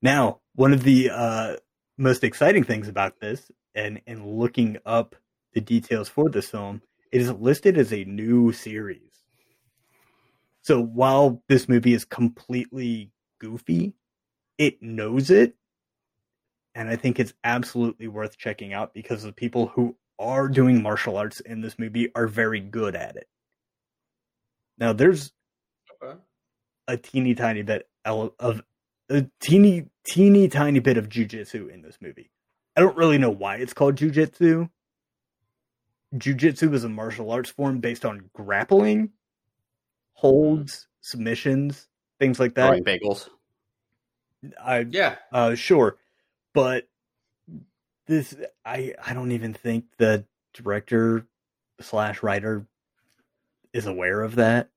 [0.00, 1.56] Now, one of the uh,
[1.96, 5.16] most exciting things about this, and and looking up
[5.54, 9.22] the details for this film, it is listed as a new series.
[10.62, 13.94] So while this movie is completely goofy,
[14.58, 15.56] it knows it,
[16.74, 21.16] and I think it's absolutely worth checking out because the people who are doing martial
[21.16, 23.28] arts in this movie are very good at it.
[24.78, 25.32] Now, there's
[26.02, 26.18] Okay.
[26.88, 28.62] a teeny tiny bit of
[29.10, 32.30] a teeny teeny tiny bit of jujitsu in this movie.
[32.76, 34.70] I don't really know why it's called jujitsu.
[36.14, 39.10] Jujitsu is a martial arts form based on grappling,
[40.14, 42.68] holds, submissions, things like that.
[42.68, 43.28] Throwing bagels.
[44.60, 45.16] I Yeah.
[45.30, 45.96] uh, sure,
[46.52, 46.88] but
[48.06, 51.26] this I I don't even think the director
[51.80, 52.66] slash writer
[53.72, 54.70] is aware of that.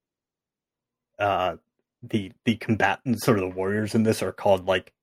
[1.17, 1.57] Uh,
[2.03, 4.93] the the combatants or the warriors in this are called like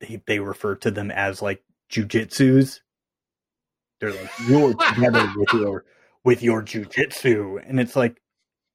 [0.00, 2.80] they they refer to them as like jujitsus.
[4.00, 5.84] They're like you're together with your
[6.24, 8.20] with your jujitsu, and it's like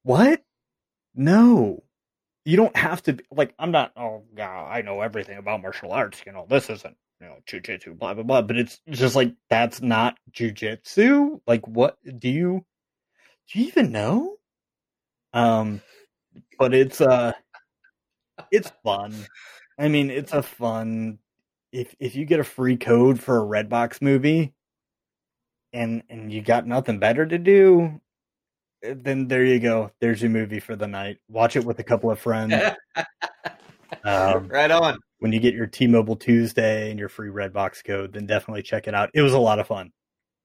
[0.02, 0.42] what?
[1.14, 1.82] No,
[2.46, 5.92] you don't have to be like i'm not oh yeah i know everything about martial
[5.92, 9.34] arts you know this isn't you know jujitsu blah blah blah but it's just like
[9.50, 12.64] that's not jujitsu like what do you
[13.50, 14.36] do you even know
[15.32, 15.80] um
[16.58, 17.32] but it's uh
[18.50, 19.14] it's fun
[19.78, 21.18] i mean it's a fun
[21.72, 24.52] if if you get a free code for a redbox movie
[25.72, 28.00] and and you got nothing better to do
[28.82, 32.10] then there you go there's your movie for the night watch it with a couple
[32.10, 32.54] of friends
[34.04, 34.98] um, right on.
[35.18, 38.94] when you get your T-Mobile Tuesday and your free Redbox code, then definitely check it
[38.94, 39.10] out.
[39.14, 39.92] It was a lot of fun.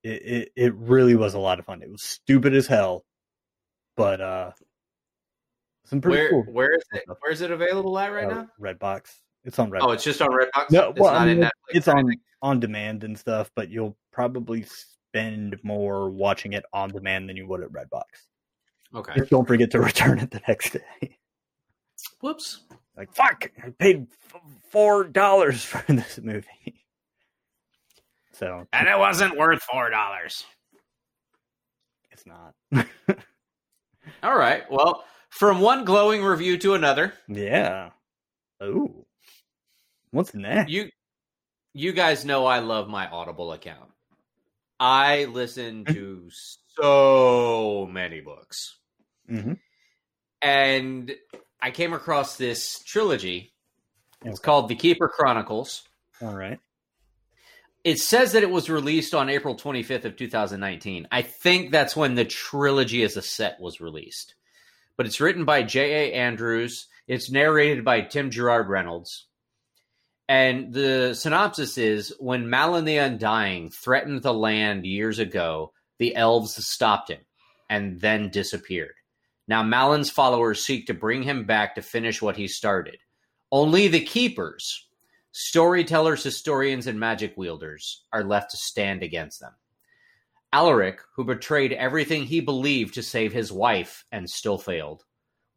[0.03, 1.81] It it, it really was a lot of fun.
[1.81, 3.03] It was stupid as hell,
[3.95, 4.51] but uh,
[5.85, 6.43] some pretty Where cool.
[6.53, 7.03] where is it?
[7.19, 8.47] Where is it available at right uh, now?
[8.59, 9.11] Redbox.
[9.43, 9.79] It's on Redbox.
[9.81, 10.71] Oh, it's just on Redbox.
[10.71, 11.49] no, it's well, not I mean, in Netflix.
[11.69, 12.11] it's on
[12.41, 14.65] on demand and stuff, but you'll probably
[15.13, 18.03] spend more watching it on demand than you would at Redbox.
[18.95, 19.13] Okay.
[19.15, 21.17] Just don't forget to return it the next day.
[22.21, 22.61] Whoops.
[22.97, 24.07] like fuck, I paid
[24.69, 26.80] four dollars for this movie.
[28.41, 30.43] So And it wasn't worth four dollars.
[32.11, 32.53] it's not.
[34.23, 34.63] All right.
[34.71, 37.91] Well, from one glowing review to another, Yeah.
[38.59, 39.05] Oh.
[40.11, 40.71] What's next?
[40.71, 40.89] you
[41.73, 43.89] you guys know I love my Audible account.
[44.79, 46.29] I listen to
[46.75, 48.77] so many books.
[49.29, 49.53] hmm
[50.41, 51.13] And
[51.61, 53.53] I came across this trilogy.
[54.25, 54.45] It's Okay.
[54.45, 55.83] called The Keeper Chronicles.
[56.21, 56.59] All right.
[57.83, 61.07] It says that it was released on April 25th of 2019.
[61.11, 64.35] I think that's when the trilogy as a set was released.
[64.97, 66.13] But it's written by J.A.
[66.13, 66.87] Andrews.
[67.07, 69.25] It's narrated by Tim Gerard Reynolds.
[70.29, 76.63] And the synopsis is when Mallon the Undying threatened the land years ago, the elves
[76.65, 77.21] stopped him
[77.69, 78.93] and then disappeared.
[79.47, 82.97] Now Mallon's followers seek to bring him back to finish what he started.
[83.51, 84.87] Only the keepers,
[85.31, 89.53] storytellers, historians, and magic wielders are left to stand against them.
[90.53, 95.03] Alaric, who betrayed everything he believed to save his wife and still failed.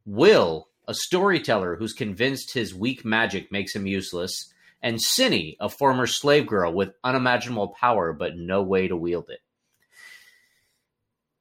[0.07, 4.53] Will, a storyteller who's convinced his weak magic makes him useless.
[4.83, 9.41] And Cinny, a former slave girl with unimaginable power but no way to wield it.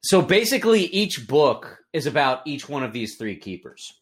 [0.02, 4.00] So basically, each book is about each one of these three keepers.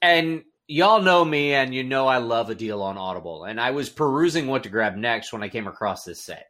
[0.00, 3.44] And y'all know me, and you know I love a deal on Audible.
[3.44, 6.46] And I was perusing what to grab next when I came across this set.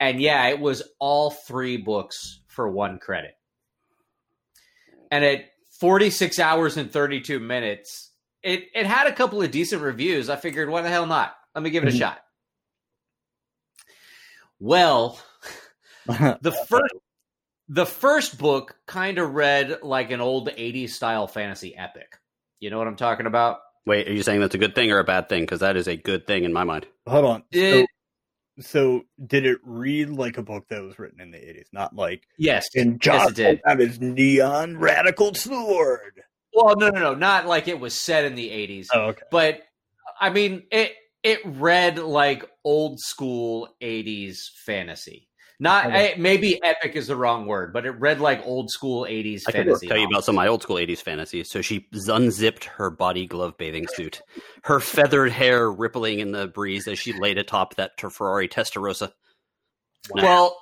[0.00, 3.36] And yeah, it was all three books for one credit.
[5.10, 5.44] And at
[5.80, 8.10] 46 hours and 32 minutes,
[8.42, 10.28] it, it had a couple of decent reviews.
[10.28, 11.34] I figured, why the hell not?
[11.54, 11.98] Let me give it a Mhm.
[11.98, 12.18] shot.
[14.58, 15.18] Well,
[16.06, 16.94] the first
[17.68, 22.18] the first book kind of read like an old 80s style fantasy epic.
[22.62, 23.58] You know what I'm talking about?
[23.86, 25.42] Wait, are you saying that's a good thing or a bad thing?
[25.42, 26.86] Because that is a good thing in my mind.
[27.08, 27.42] Hold on.
[27.52, 27.86] So, It-
[28.60, 31.66] so did it read like a book that was written in the 80s?
[31.72, 32.68] Not like Yes.
[32.74, 33.60] in yes, John it did.
[33.66, 36.22] have his neon radical sword.
[36.54, 39.22] Well, no, no, no, not like it was set in the 80s, Oh, okay.
[39.32, 39.62] but
[40.20, 40.94] I mean, it
[41.24, 45.28] it read like old school 80s fantasy.
[45.60, 46.12] Not Okay.
[46.12, 49.52] eh, maybe epic is the wrong word, but it read like old school 80s I
[49.52, 49.86] could fantasy.
[49.86, 51.44] tell you about some of my old school 80s fantasy.
[51.44, 54.22] So she unzipped her body glove bathing suit,
[54.64, 59.12] her feathered hair rippling in the breeze as she laid atop that Ferrari Testarossa.
[60.10, 60.58] Well,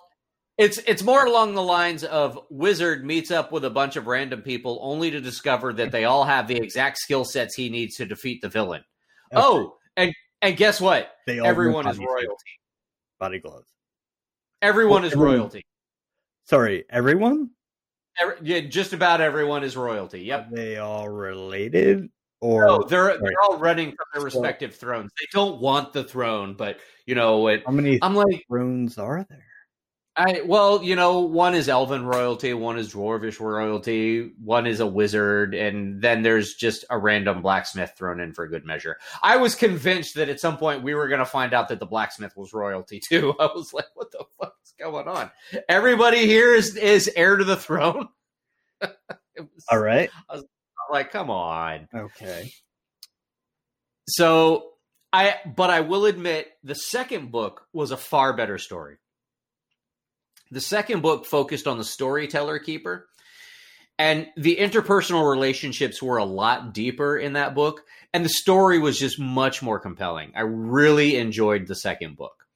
[0.59, 4.43] it's it's more along the lines of Wizard meets up with a bunch of random
[4.43, 8.05] people only to discover that they all have the exact skill sets he needs to
[8.05, 8.85] defeat the villain.
[9.33, 9.43] Okay.
[9.43, 11.11] Oh, and and guess what?
[11.27, 12.29] They all Everyone is royalty.
[13.19, 13.70] Body gloves.
[14.63, 15.65] Everyone Well, is everyone- royalty.
[16.45, 17.51] Sorry, everyone?
[18.21, 20.21] Every, yeah, just about everyone is royalty.
[20.23, 20.49] Yep.
[20.53, 22.11] Are they all related?
[22.41, 23.19] Or No, they're Right.
[23.21, 25.11] they're all running from their respective thrones.
[25.21, 27.63] They don't want the throne, but you know it.
[27.67, 29.45] how many I'm like, thrones are there?
[30.21, 34.87] I well, you know, one is elven royalty, one is dwarvish royalty, one is a
[34.87, 38.99] wizard, and then there's just a random blacksmith thrown in for good measure.
[39.23, 41.87] I was convinced that at some point we were going to find out that the
[41.87, 43.35] blacksmith was royalty too.
[43.41, 45.31] I was like, what the fuck is going on?
[45.71, 48.09] Everybody here is is heir to the throne.
[48.83, 50.11] was All right.
[50.91, 51.89] like, come on.
[51.95, 52.53] Okay.
[54.07, 54.73] So
[55.15, 58.99] I but I will admit the second book was a far better story.
[60.51, 63.09] The second book focused on the storyteller keeper
[63.99, 67.83] and the interpersonal relationships were a lot deeper in that book
[68.13, 70.33] and the story was just much more compelling.
[70.35, 72.47] I really enjoyed the second book.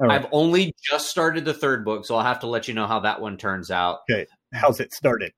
[0.00, 0.10] Right.
[0.12, 3.00] I've only just started the third book, so I'll have to let you know how
[3.00, 4.00] that one turns out.
[4.10, 4.26] Okay.
[4.52, 5.32] How's it started?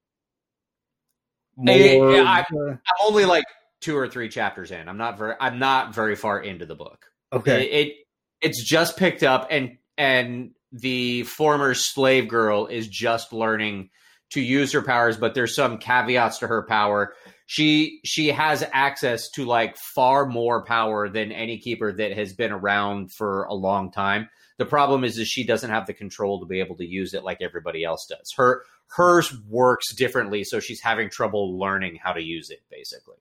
[1.67, 3.45] Eh, More, yeah, I- uh, I'm only like
[3.81, 4.89] two or three chapters in.
[4.89, 7.07] I'm not very I'm not very far into the book.
[7.33, 7.63] okay.
[7.71, 7.95] It, it
[8.43, 13.91] it's just picked up and and the former slave girl is just learning
[14.31, 17.15] to use her powers, but there's some caveats to her power.
[17.47, 22.53] She she has access to like far more power than any keeper that has been
[22.53, 24.29] around for a long time.
[24.59, 27.25] The problem is, is she doesn't have the control to be able to use it
[27.25, 28.33] like everybody else does.
[28.37, 32.61] Her hers works differently, so she's having trouble learning how to use it.
[32.71, 33.17] Basically,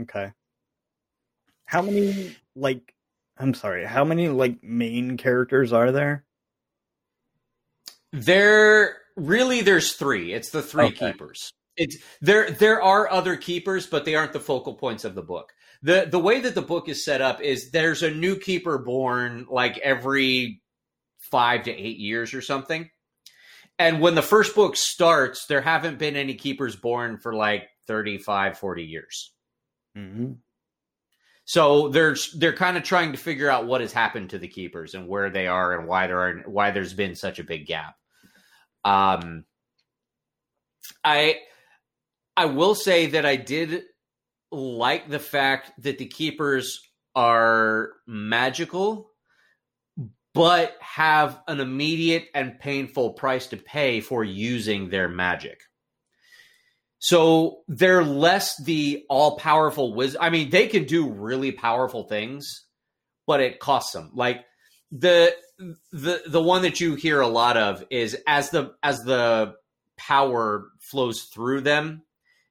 [0.00, 0.32] Okay.
[1.64, 2.94] How many like
[3.36, 6.24] I'm sorry, how many like main characters are there?
[8.12, 10.32] There really there's three.
[10.32, 11.12] It's the three Okay.
[11.12, 11.52] keepers.
[11.76, 15.52] It's there there are other keepers, but they aren't the focal points of the book.
[15.82, 19.46] The the way that the book is set up is there's a new keeper born
[19.50, 20.62] like every
[21.30, 22.90] 5 to 8 years or something.
[23.78, 28.58] And when the first book starts, there haven't been any keepers born for like 35
[28.58, 29.32] 40 years.
[29.96, 30.32] Mm-hmm.
[31.44, 34.94] So they're they're kind of trying to figure out what has happened to the keepers
[34.94, 37.94] and where they are and why there are why there's been such a big gap.
[38.84, 39.44] Um,
[41.04, 41.40] I
[42.36, 43.82] I will say that I did
[44.50, 46.80] like the fact that the keepers
[47.14, 49.10] are magical,
[50.34, 55.60] but have an immediate and painful price to pay for using their magic.
[56.98, 60.20] So they're less the all powerful wizard.
[60.20, 62.64] I mean, they can do really powerful things,
[63.26, 64.12] but it costs them.
[64.14, 64.44] Like
[64.92, 65.34] the
[65.90, 69.54] the the one that you hear a lot of is as the as the
[69.96, 72.02] power flows through them,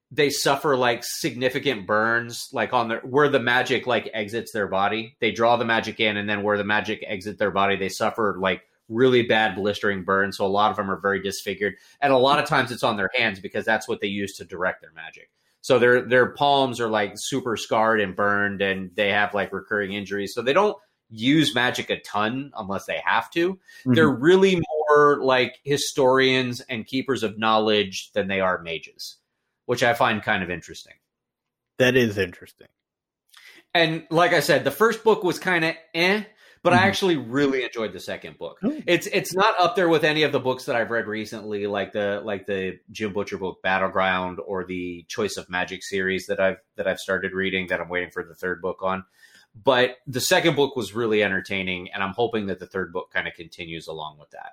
[0.10, 5.16] they suffer like significant burns, like on their where the magic like exits their body.
[5.20, 8.36] They draw the magic in, and then where the magic exits their body, they suffer
[8.40, 10.38] like really bad blistering burns.
[10.38, 12.98] So a lot of them are very disfigured, and a lot of times it's on
[12.98, 15.30] their hands because that's what they use to direct their magic.
[15.62, 19.94] So their their palms are like super scarred and burned, and they have like recurring
[19.94, 20.34] injuries.
[20.34, 20.76] So they don't
[21.12, 23.60] use magic a ton unless they have to.
[23.86, 24.56] They're really
[24.90, 29.18] more like historians and keepers of knowledge than they are mages,
[29.66, 30.94] which I find kind of interesting.
[31.78, 32.68] That is interesting.
[33.74, 36.24] And like I said, the first book was kind of eh,
[36.64, 36.82] but I Mhm.
[36.82, 38.60] actually really enjoyed the second book.
[38.64, 38.80] Oh.
[38.86, 41.92] It's it's not up there with any of the books that I've read recently, like
[41.94, 46.58] the like the Jim Butcher book Battleground or the Choice of Magic series that I've
[46.76, 49.06] that I've started reading that I'm waiting for the third book on.
[49.54, 53.28] But the second book was really entertaining, and I'm hoping that the third book kind
[53.28, 54.52] of continues along with that.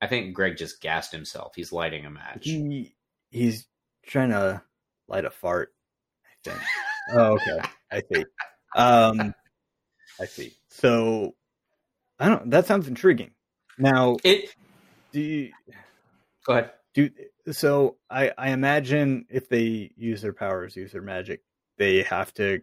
[0.00, 1.52] I think Greg just gassed himself.
[1.56, 2.44] He's lighting a match.
[2.44, 2.94] He
[3.30, 3.66] he's
[4.06, 4.62] trying to
[5.08, 5.74] light a fart.
[6.24, 6.62] I think.
[7.12, 7.68] oh, okay.
[7.90, 8.24] I see.
[8.76, 9.34] Um,
[10.20, 10.52] I see.
[10.68, 11.34] So,
[12.18, 12.50] I don't.
[12.50, 13.32] That sounds intriguing.
[13.78, 14.54] Now, It
[15.12, 15.50] do you,
[16.46, 16.70] go ahead.
[16.94, 17.10] do
[17.50, 17.96] so?
[18.08, 21.42] I I imagine if they use their powers, use their magic,
[21.78, 22.62] they have to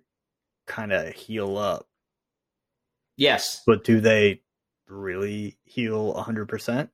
[0.67, 1.87] kind of heal up.
[3.15, 3.63] Yes.
[3.65, 4.41] But do they
[4.87, 6.89] really heal hundred percent?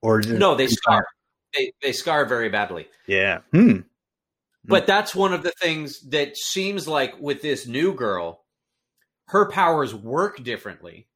[0.00, 1.06] Or No, they scar.
[1.54, 2.88] They they scar very badly.
[3.06, 3.40] Yeah.
[3.52, 3.80] Hmm.
[4.66, 8.44] But that's one of the things that seems like with this new girl,
[9.26, 11.06] her powers work differently,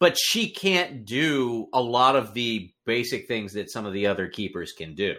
[0.00, 4.26] but she can't do a lot of the basic things that some of the other
[4.26, 5.14] keepers can do.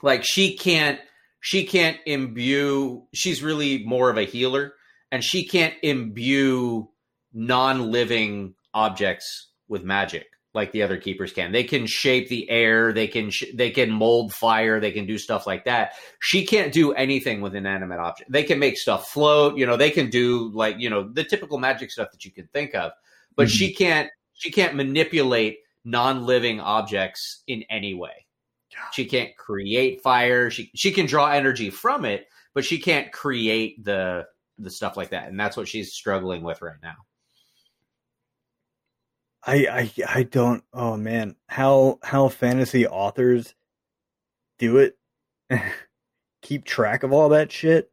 [0.00, 1.00] Like she can't
[1.42, 4.72] she can't imbue she's really more of a healer
[5.10, 6.88] and she can't imbue
[7.34, 11.50] non-living objects with magic like the other keepers can.
[11.50, 15.16] They can shape the air, they can sh- they can mold fire, they can do
[15.16, 15.94] stuff like that.
[16.20, 18.30] She can't do anything with inanimate object.
[18.30, 21.58] They can make stuff float, you know, they can do like, you know, the typical
[21.58, 22.92] magic stuff that you can think of.
[23.34, 23.50] But Mhm.
[23.52, 28.26] she can't she can't manipulate non-living objects in any way.
[28.92, 30.50] She can't create fire.
[30.50, 34.26] She she can draw energy from it, but she can't create the
[34.58, 35.28] the stuff like that.
[35.28, 36.96] And that's what she's struggling with right now.
[39.44, 40.62] I, I I don't.
[40.72, 43.54] Oh man, how how fantasy authors
[44.58, 44.96] do it?
[46.42, 47.90] Keep track of all that shit.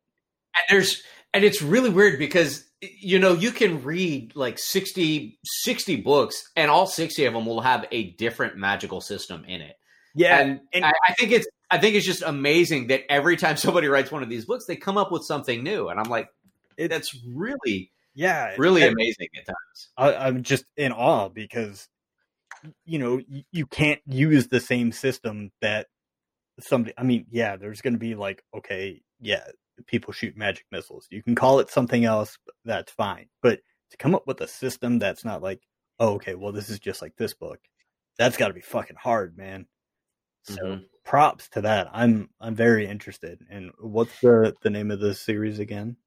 [0.56, 1.02] and there's
[1.34, 6.72] and it's really weird because you know you can read like 60 60 books and
[6.72, 9.76] all 60 of them will have a different magical system in it
[10.16, 13.58] Yeah, and, and- I, I think it's i think it's just amazing that every time
[13.58, 16.30] somebody writes one of these books they come up with something new and i'm like
[16.78, 18.56] that's really yeah.
[18.58, 21.88] really and amazing at times I, I'm just in awe because
[22.86, 25.88] you know you, you can't use the same system that
[26.62, 26.94] somebody.
[26.98, 29.44] I mean, yeah, there's going to be like, okay, yeah,
[29.88, 31.08] people shoot magic missiles.
[31.10, 32.38] You can call it something else.
[32.46, 33.28] But that's fine.
[33.42, 33.60] But
[33.92, 35.62] to come up with a system that's not like,
[36.00, 37.60] oh, okay, well, this is just like this book.
[38.18, 39.66] That's got to be fucking hard, man.
[40.44, 40.86] So Mhm.
[41.06, 41.88] props to that.
[41.94, 43.40] I'm I'm very interested.
[43.50, 45.98] And what's the the name of the series again?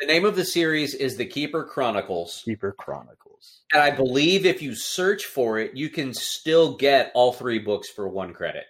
[0.00, 3.62] the name of the series is the keeper chronicles Keeper Chronicles.
[3.72, 7.88] and i believe if you search for it you can still get all three books
[7.90, 8.62] for one credit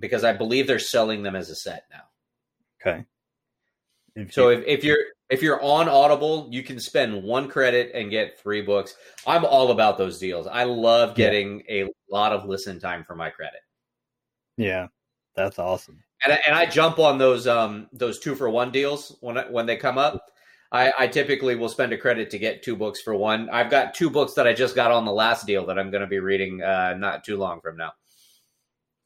[0.00, 2.02] because i believe they're selling them as a set now
[2.86, 3.06] Okay.
[4.16, 4.98] If So you- if, if you're
[5.30, 8.94] if you're on Audible, you can spend one credit and get three books.
[9.26, 10.46] I'm all about those deals.
[10.46, 11.24] I love Yeah.
[11.30, 13.60] getting a lot of listen time for my credit,
[14.56, 14.88] yeah,
[15.34, 16.02] that's awesome.
[16.24, 19.44] and I, and I jump on those um those two for one deals when I,
[19.50, 20.30] when they come up.
[20.72, 23.48] I, I typically will spend a credit to get two books for one.
[23.50, 26.00] I've got two books that I just got on the last deal that I'm going
[26.00, 27.92] to be reading uh, not too long from now.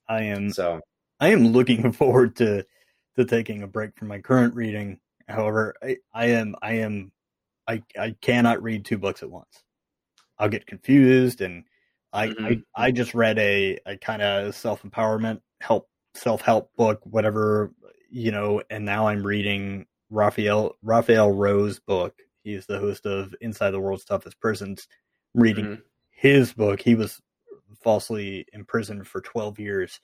[0.09, 0.81] I am So
[1.21, 2.65] I am looking forward to
[3.17, 4.99] to taking a break from my current reading.
[5.29, 7.13] However, I, I am I am
[7.69, 9.63] I I cannot read two books at once.
[10.39, 11.65] I'll get confused and
[12.13, 12.65] I Mhm.
[12.77, 17.73] I, I just read a, a kind of self empowerment help self help book, whatever
[18.11, 22.15] you know, and now I'm reading Raphael Raphael Rowe's book.
[22.43, 24.89] He's the host of Inside the World's Toughest Prisons.
[25.35, 25.83] I'm reading Mhm.
[26.11, 26.81] his book.
[26.81, 27.21] He was
[27.83, 30.01] falsely imprisoned for 12 years.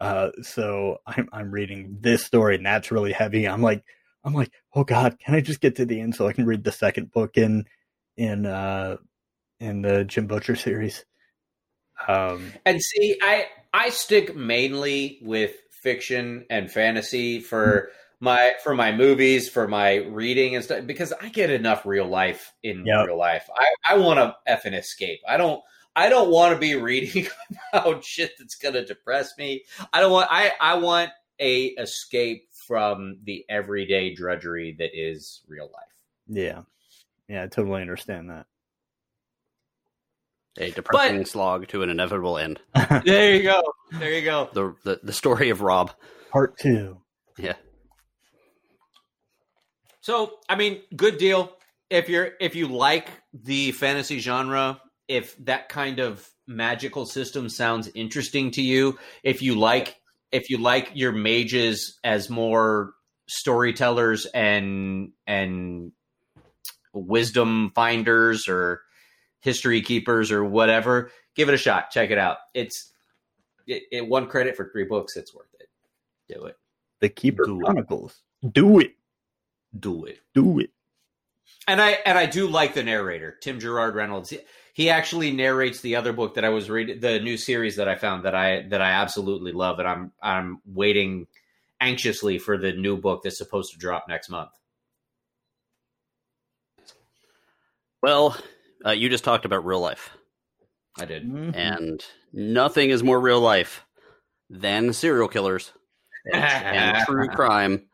[0.00, 3.46] Uh, so I'm I'm reading this story, and that's really heavy.
[3.48, 3.84] I'm like,
[4.24, 6.64] I'm like, oh god, can I just get to the end so I can read
[6.64, 7.66] the second book in
[8.16, 8.96] in uh
[9.60, 11.04] in the Jim Butcher series?
[12.08, 17.90] Um, And see, I I stick mainly with fiction and fantasy for
[18.20, 22.52] my for my movies, for my reading and stuff because I get enough real life
[22.62, 23.06] in Yep.
[23.06, 23.48] real life.
[23.54, 25.20] I I want to f effing escape.
[25.28, 25.62] I don't
[25.94, 27.26] I don't want to be reading
[27.72, 29.64] about shit that's going to depress me.
[29.92, 35.70] I don't want I I want a escape from the everyday drudgery that is real
[35.72, 35.82] life.
[36.28, 36.62] yeah,
[37.28, 38.46] yeah, I totally understand that.
[40.58, 42.60] A depressing slog to an inevitable end.
[43.04, 43.62] There you go.
[43.92, 44.48] There you go.
[44.52, 45.92] The, the the story of Rob.
[46.30, 46.98] Part two.
[47.38, 47.54] Yeah.
[50.00, 51.52] So, I mean, good deal.
[51.90, 57.88] If you're if you like the fantasy genre if that kind of magical system sounds
[57.94, 59.96] interesting to you, if you like
[60.32, 62.92] if you like your mages as more
[63.28, 65.92] storytellers and and
[66.92, 68.80] wisdom finders or
[69.40, 71.90] history keepers or whatever, give it a shot.
[71.90, 72.38] Check it out.
[72.54, 72.92] It's
[73.66, 75.16] it, it one credit for three books.
[75.16, 75.68] It's worth it.
[76.32, 76.56] Do it.
[77.00, 77.64] The Keeper Do it.
[77.64, 78.22] Chronicles.
[78.52, 78.94] Do it.
[79.78, 80.18] Do it.
[80.34, 80.70] Do it.
[81.68, 84.30] And I and I do like the narrator, Tim Gerard Reynolds.
[84.30, 84.40] He-
[84.72, 87.96] He actually narrates the other book that I was reading, the new series that I
[87.96, 91.26] found that I that I absolutely love, and I'm I'm waiting
[91.80, 94.50] anxiously for the new book that's supposed to drop next month.
[98.02, 98.36] Well,
[98.86, 100.10] uh, you just talked about real life,
[100.98, 101.24] I did.
[101.28, 101.54] Mhm.
[101.56, 103.84] and nothing is more real life
[104.48, 105.72] than serial killers
[106.32, 107.86] and, and true crime.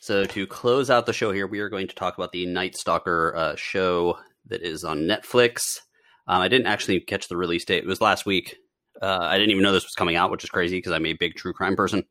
[0.00, 2.76] So, to close out the show here, we are going to talk about the Night
[2.76, 5.80] Stalker uh, show that is on Netflix.
[6.26, 8.56] Um, I didn't actually catch the release date; it was last week.
[9.02, 11.12] Uh, I didn't even know this was coming out, which is crazy because I'm a
[11.14, 12.04] big true crime person.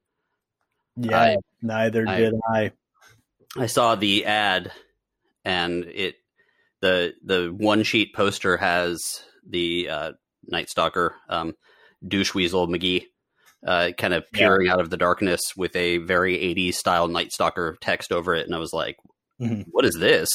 [0.98, 2.72] Yeah, I- neither I- did I.
[3.58, 4.72] I saw the ad,
[5.46, 6.16] and it
[6.82, 9.02] the the one sheet poster has
[9.48, 10.12] the uh,
[10.46, 11.54] Night Stalker um,
[12.08, 13.06] douche weasel McGee
[13.66, 14.40] uh, kind of Yeah.
[14.40, 18.46] peering out of the darkness with a very 80s style Night Stalker text over it,
[18.46, 18.98] and I was like,
[19.42, 19.66] Mhm.
[19.72, 20.30] "What is this?"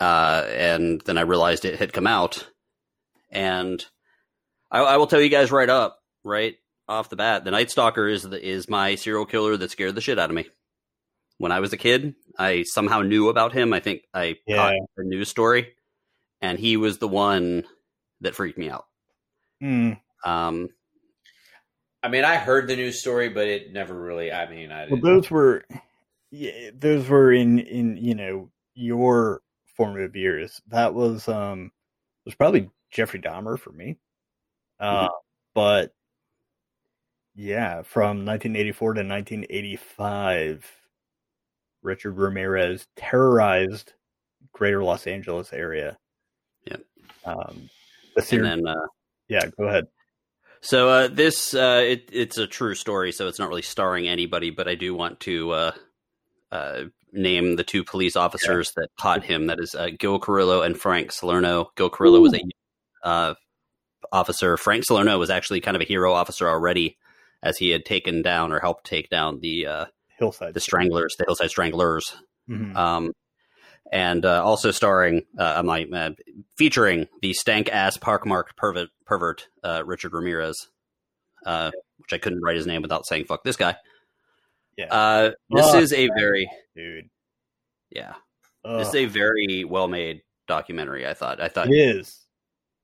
[0.00, 2.48] Uh, and then I realized it had come out,
[3.30, 3.84] and
[4.70, 6.54] I, I will tell you guys right up, right
[6.88, 10.00] off the bat, the Night Stalker is the, is my serial killer that scared the
[10.00, 10.46] shit out of me
[11.38, 12.14] when I was a kid.
[12.38, 13.72] I somehow knew about him.
[13.72, 14.56] I think I Yeah.
[14.56, 15.74] caught a news story,
[16.40, 17.64] and he was the one
[18.20, 18.86] that freaked me out.
[19.62, 20.00] Mm.
[20.24, 20.68] Um,
[22.02, 24.30] I mean, I heard the news story, but it never really.
[24.32, 25.64] I mean, I Well, those were,
[26.30, 29.42] yeah, those were in in you know your
[29.76, 30.60] formative years.
[30.68, 31.72] That was um
[32.24, 33.98] was probably Jeffrey Dahmer for me.
[34.78, 35.08] Uh,
[35.54, 35.94] but
[37.34, 40.70] yeah, from 1984 to 1985,
[41.86, 43.94] Richard Ramirez terrorized
[44.52, 45.96] Greater Los Angeles area.
[46.66, 46.82] Yep.
[47.24, 47.70] Um,
[48.16, 48.86] the and then uh,
[49.28, 49.86] yeah, go ahead.
[50.60, 54.50] So uh, this uh, it, it's a true story, so it's not really starring anybody,
[54.50, 55.72] but I do want to uh,
[56.50, 56.82] uh,
[57.12, 59.46] name the two police officers that caught him.
[59.46, 61.70] That is uh, Gil Carrillo and Frank Salerno.
[61.76, 62.42] Gil Carrillo was a
[63.06, 63.34] uh,
[64.10, 64.56] officer.
[64.56, 66.96] Frank Salerno was actually kind of a hero officer already,
[67.42, 69.84] as he had taken down or helped take down the uh,
[70.18, 70.54] Hillside.
[70.54, 72.16] the Stranglers, the Hillside Stranglers.
[72.48, 72.74] Mhm.
[72.76, 73.12] Um,
[73.92, 76.10] and uh, also starring, uh, my, uh,
[76.56, 80.68] featuring the stank ass park marked pervert, pervert uh, Richard Ramirez,
[81.44, 83.76] uh, which I couldn't write his name without saying "fuck this guy."
[84.76, 84.92] Yeah.
[84.92, 87.08] Uh, this Fuck is a very, Dude.
[87.90, 88.14] yeah,
[88.64, 91.06] this is a very well made documentary.
[91.06, 91.40] I thought.
[91.40, 91.68] I thought.
[91.68, 92.24] It is.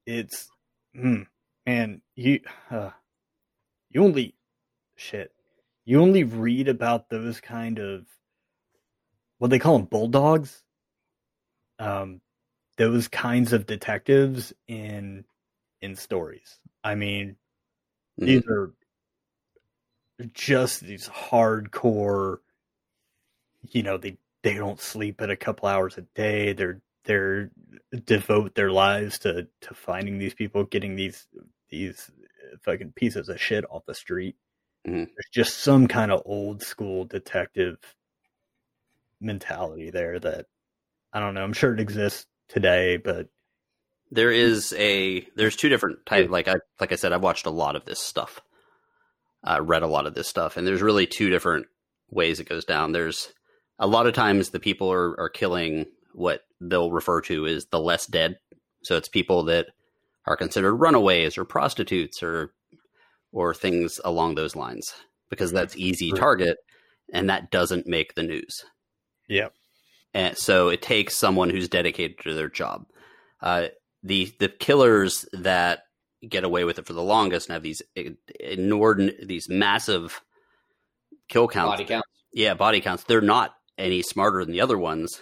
[0.07, 0.49] It's
[0.97, 1.27] mm,
[1.67, 2.91] man, you uh,
[3.91, 4.37] you only
[4.97, 5.33] shit.
[5.85, 8.07] You only read about those kind of
[9.39, 10.63] what they call them bulldogs.
[11.79, 12.21] Um,
[12.77, 15.25] those kinds of detectives in
[15.83, 16.61] in stories.
[16.85, 17.37] I mean,
[18.19, 18.27] Mhm.
[18.27, 18.75] these are
[20.35, 22.39] just these hardcore.
[23.71, 26.53] You know, they they don't sleep at a couple hours a day.
[26.53, 27.51] They're they're
[28.05, 31.27] devote their lives to to finding these people, getting these
[31.71, 32.11] these
[32.63, 34.37] fucking pieces of shit off the street.
[34.87, 35.07] Mhm.
[35.07, 37.77] There's just some kind of old school detective
[39.21, 40.47] mentality there that
[41.13, 41.43] I don't know.
[41.45, 43.29] I'm sure it exists today, but
[44.11, 47.51] there is a there's two different type like I like I said I've watched a
[47.51, 48.41] lot of this stuff.
[49.45, 51.67] I read a lot of this stuff and there's really two different
[52.11, 52.93] ways it goes down.
[52.93, 53.33] There's
[53.79, 57.81] a lot of times the people are are killing what they'll refer to as the
[57.81, 58.37] less dead.
[58.83, 59.69] So it's people that
[60.27, 62.53] are considered runaways or prostitutes or
[63.33, 64.93] or things along those lines
[65.31, 66.59] because that's easy target
[67.13, 68.65] and that doesn't make the news.
[69.29, 69.49] yeah,
[70.15, 72.87] And so it takes someone who's dedicated to their job.
[73.41, 73.69] Uh,
[74.03, 75.85] the the killers that
[76.29, 77.83] get away with it for the longest and have these
[78.39, 80.21] inordinate, these massive
[81.29, 81.73] kill counts.
[81.73, 82.05] body count.
[82.33, 83.05] Yeah, body counts.
[83.05, 85.21] They're not any smarter than the other ones.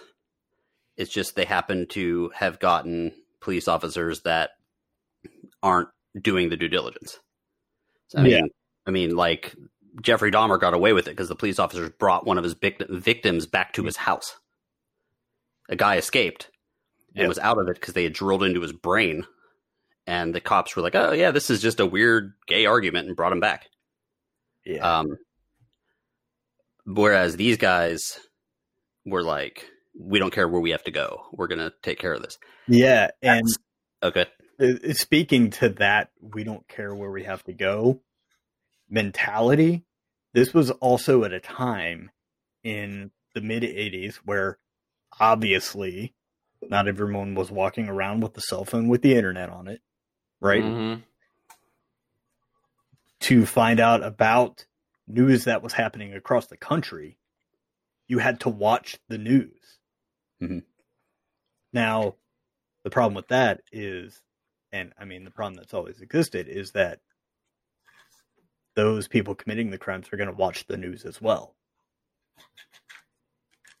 [0.97, 4.51] It's just they happen to have gotten police officers that
[5.63, 5.89] aren't
[6.19, 7.17] doing the due diligence.
[8.15, 8.41] I Yeah.
[8.41, 8.49] mean,
[8.85, 9.55] I mean, like
[10.01, 12.85] Jeffrey Dahmer got away with it because the police officers brought one of his vic-
[12.89, 14.35] victims back to his house.
[15.69, 16.49] A guy escaped
[17.15, 17.27] and Yep.
[17.29, 19.25] was out of it because they had drilled into his brain,
[20.07, 23.15] and the cops were like, "Oh yeah, this is just a weird gay argument," and
[23.15, 23.67] brought him back.
[24.65, 25.17] yeah, Um,
[26.85, 28.19] whereas these guys
[29.05, 29.67] were like,
[29.99, 31.25] we don't care where we have to go.
[31.33, 32.37] We're going to take care of this.
[32.67, 33.57] yeah, and That's-
[34.03, 34.25] Okay.
[34.93, 38.01] Speaking to that, we don't care where we have to go
[38.89, 39.83] mentality.
[40.33, 42.11] This was also at a time
[42.63, 44.57] in the mid 80s where
[45.19, 46.13] obviously
[46.69, 49.81] not everyone was walking around with the cell phone with the internet on it,
[50.39, 50.63] right?
[50.63, 51.03] Mhm.
[53.21, 54.65] To find out about
[55.07, 57.17] news that was happening across the country,
[58.07, 59.79] you had to watch the news.
[60.41, 60.63] Mhm.
[61.73, 62.15] Now,
[62.83, 64.21] the problem with that is,
[64.71, 66.99] and I mean, the problem that's always existed is that
[68.75, 71.55] those people committing the crimes are going to watch the news as well.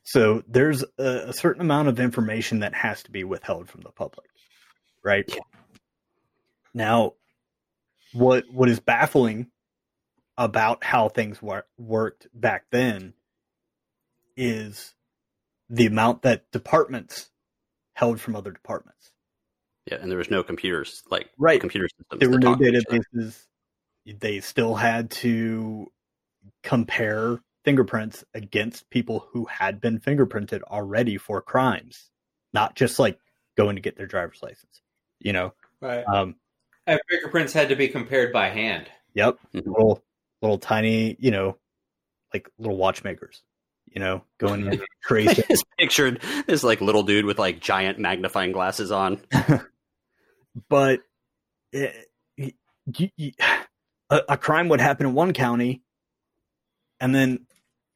[0.03, 3.91] So there's a, a certain amount of information that has to be withheld from the
[3.91, 4.29] public,
[5.03, 5.23] right?
[5.27, 5.39] Yeah.
[6.73, 7.13] Now,
[8.13, 9.47] what what is baffling
[10.37, 13.13] about how things wor- worked back then
[14.35, 14.95] is
[15.69, 17.29] the amount that departments
[17.93, 19.00] held from other departments.
[19.87, 21.59] Yeah, and there was no computers like Right.
[21.59, 22.19] computer systems.
[22.19, 22.99] There were no talked to each other.
[23.15, 23.47] databases.
[24.05, 25.91] They still had to
[26.63, 32.11] compare fingerprints against people who had been fingerprinted already for crimes,
[32.53, 33.19] not just like
[33.57, 34.81] going to get their driver's license.
[35.19, 36.03] You know, Right.
[36.07, 36.35] um,
[36.87, 38.91] And fingerprints had to be compared by hand.
[39.13, 39.65] yep, Mhm.
[39.67, 40.03] little
[40.41, 41.59] little tiny, you know,
[42.33, 43.43] like little watchmakers.
[43.91, 45.43] You know, going crazy.
[45.49, 49.21] Just pictured this like little dude with like giant magnifying glasses on.
[50.69, 51.01] but
[51.73, 52.53] it, y-
[52.99, 53.33] y- y-
[54.09, 55.81] a, a crime would happen in one county,
[56.99, 57.45] and then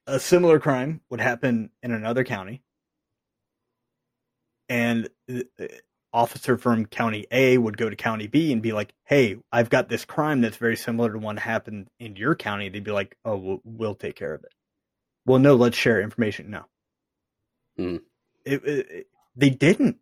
[0.07, 2.61] a similar crime would happen in another county,
[4.69, 5.79] and the the
[6.13, 9.89] officer from county A would go to county B and be like, "Hey, I've got
[9.89, 13.37] this crime that's very similar to one happened in your county." They'd be like, "Oh,
[13.37, 14.51] we'll, we'll take care of it."
[15.25, 16.49] Well, no, let's share information.
[16.51, 16.65] No,
[17.77, 17.97] Hmm.
[18.45, 19.97] it, it, it- they didn't.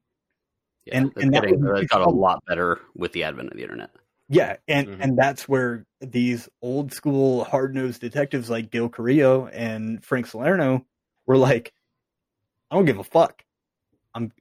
[0.85, 3.49] Yeah, And- and that getting- would be that got a lot better with the advent
[3.51, 3.89] of the internet.
[4.29, 4.97] Yeah, and Mhm.
[5.01, 10.85] and that's where these old school hard nosed detectives like Gil Carrillo and Frank Salerno
[11.25, 11.73] were like,
[12.69, 13.43] I don't give a fuck.
[14.13, 14.31] I'm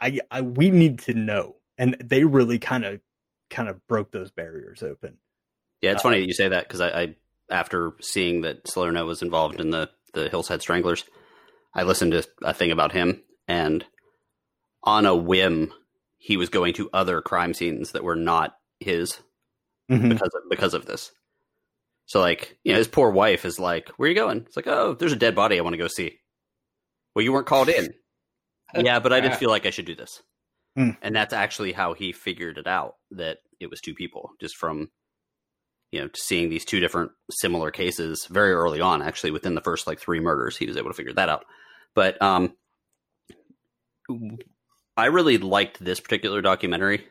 [0.00, 1.56] I I we need to know.
[1.78, 3.00] And they really kind of
[3.50, 5.18] kind of broke those barriers open.
[5.80, 7.16] Yeah, it's Uh, funny that you say that because I, I,
[7.50, 11.04] after seeing that Salerno was involved in the the Hillside Stranglers,
[11.74, 13.84] I listened to a thing about him, and
[14.82, 15.72] on a whim,
[16.18, 19.20] he was going to other crime scenes that were not his
[19.90, 20.10] Mhm.
[20.10, 21.12] because of, because of this.
[22.06, 24.66] So, like, you know, his poor wife is like, "Where are you going?" It's like,
[24.66, 26.18] "Oh, there's a dead body I want to go see."
[27.14, 27.94] Well, you weren't called in.
[28.74, 30.22] yeah, but I did feel like I should do this,
[30.76, 30.90] Hmm.
[31.02, 34.90] and that's actually how he figured it out that it was two people, just from
[35.92, 39.02] you know seeing these two different similar cases very early on.
[39.02, 41.44] Actually, within the first like three murders, he was able to figure that out.
[41.94, 42.54] But um,
[44.96, 47.04] I really liked this particular documentary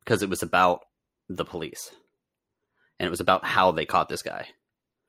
[0.00, 0.80] because it was about
[1.28, 1.90] the police,
[2.98, 4.48] and it was about how they caught this guy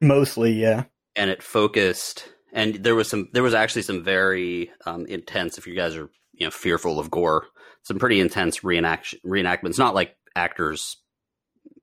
[0.01, 0.84] Mostly, yeah.
[1.16, 5.68] and it focused and there was some there was actually some very um, intense if
[5.68, 7.47] you guys are you know fearful of gore
[7.84, 10.97] some pretty intense reenact reenactments not like actors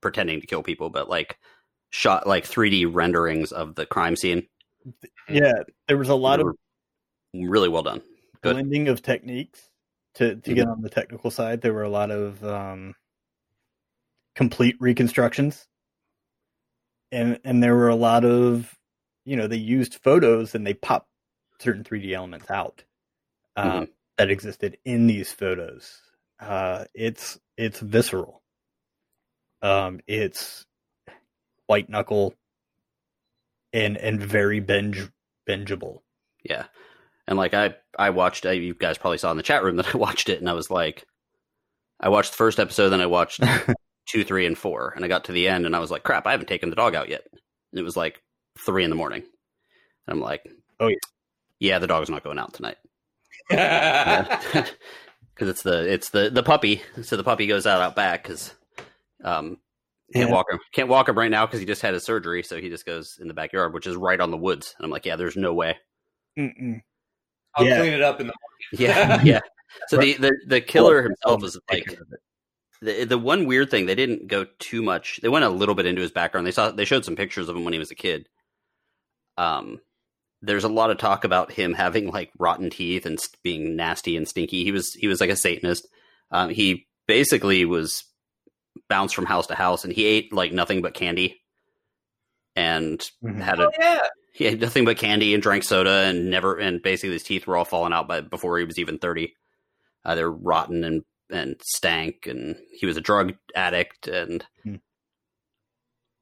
[0.03, 1.39] pretending to kill people but like
[1.91, 4.47] shot like 3d renderings of the crime scene
[5.29, 5.53] Yeah.
[5.89, 6.49] There was a lot of
[7.35, 8.03] really well done
[8.43, 8.53] good.
[8.55, 9.71] blending of techniques
[10.15, 11.61] to to get on the technical side.
[11.63, 12.95] There were a lot of um,
[14.35, 15.67] complete reconstructions,
[17.11, 18.75] and and there were a lot of
[19.25, 21.09] you know they used photos and they popped
[21.61, 22.83] certain 3D elements out
[23.57, 23.89] uh, Mhm.
[24.19, 26.01] that existed in these photos.
[26.41, 28.42] Uh, it's it's visceral.
[29.63, 30.67] Um, it's
[31.67, 32.35] white knuckle
[33.73, 35.09] and and very binge
[35.49, 36.01] bingeable.
[36.45, 36.65] yeah
[37.27, 39.87] and like i i watched uh, you guys probably saw in the chat room that
[39.95, 41.07] i watched it and i was like
[42.01, 43.41] i watched the first episode then i watched
[44.07, 44.93] two, three, and four.
[44.95, 46.77] And I got to the end and I was like, crap, I haven't taken the
[46.77, 47.23] dog out yet.
[47.33, 48.21] And it was like
[48.59, 49.23] three in the morning.
[50.07, 50.47] And I'm like,
[50.81, 50.97] Oh, yeah.
[51.61, 52.77] yeah, the dog's not going out tonight.
[55.35, 56.83] Because it's the it's the the puppy.
[57.01, 58.53] So the puppy goes out out back because
[59.23, 59.59] um
[60.13, 60.35] can't Yeah.
[60.35, 62.43] walk him can't walk him right now because he just had his surgery.
[62.43, 64.75] So he just goes in the backyard, which is right on the woods.
[64.79, 65.77] And I'm like, yeah, there's no way.
[66.39, 66.81] Mm-mm.
[67.55, 67.79] I'll Yeah.
[67.79, 68.35] clean it up in the
[68.73, 69.41] Yeah, yeah.
[69.89, 72.21] So the the the killer himself is like care of it.
[72.83, 75.19] the the one weird thing they didn't go too much.
[75.23, 76.47] They went a little bit into his background.
[76.47, 78.29] They saw they showed some pictures of him when he was a kid.
[79.39, 79.81] Um,
[80.43, 84.29] there's a lot of talk about him having like rotten teeth and being nasty and
[84.29, 84.65] stinky.
[84.65, 85.87] He was he was like a Satanist.
[86.31, 88.05] Um, he basically was
[88.93, 91.41] bounced from house to house, and he ate like nothing but candy,
[92.57, 93.41] and Mhm.
[93.41, 94.07] had a Oh, yeah.
[94.35, 97.57] he had nothing but candy and drank soda and never and basically his teeth were
[97.57, 99.35] all falling out by before he was even 30
[100.05, 104.77] uh, they're rotten and and stank, and he was a drug addict, and Hmm.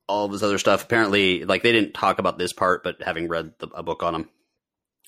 [0.07, 0.85] all of this other stuff.
[0.85, 4.15] Apparently, like they didn't talk about this part, but having read the, a book on
[4.15, 4.29] him,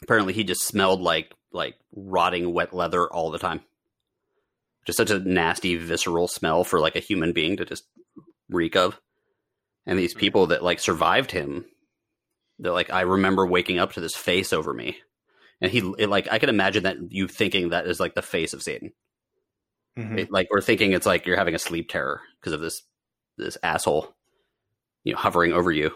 [0.03, 3.61] apparently he just smelled like like rotting wet leather all the time.
[4.85, 7.85] Just such a nasty, visceral smell for like a human being to just
[8.49, 9.01] reek of.
[9.87, 11.65] And these people that like survived him,
[12.59, 14.99] they're like, I remember waking up to this face over me,
[15.61, 18.53] and he it, like I can imagine that you thinking that is like the face
[18.55, 18.93] of Satan,
[19.99, 20.19] Mhm.
[20.19, 22.83] It- like or thinking it's like you're having a sleep terror because of this
[23.39, 24.15] this asshole,
[25.05, 25.93] you know, hovering over you.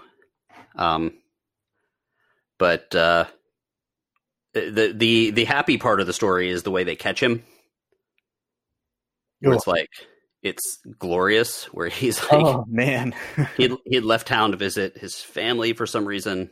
[0.76, 1.12] Um,
[2.58, 3.26] but uh,
[4.54, 7.44] the the the happy part of the story is the way they catch him.
[9.40, 9.90] Where it's like
[10.42, 13.14] it's glorious, where he's like oh man,
[13.56, 16.50] he he had left town to visit his family for some reason.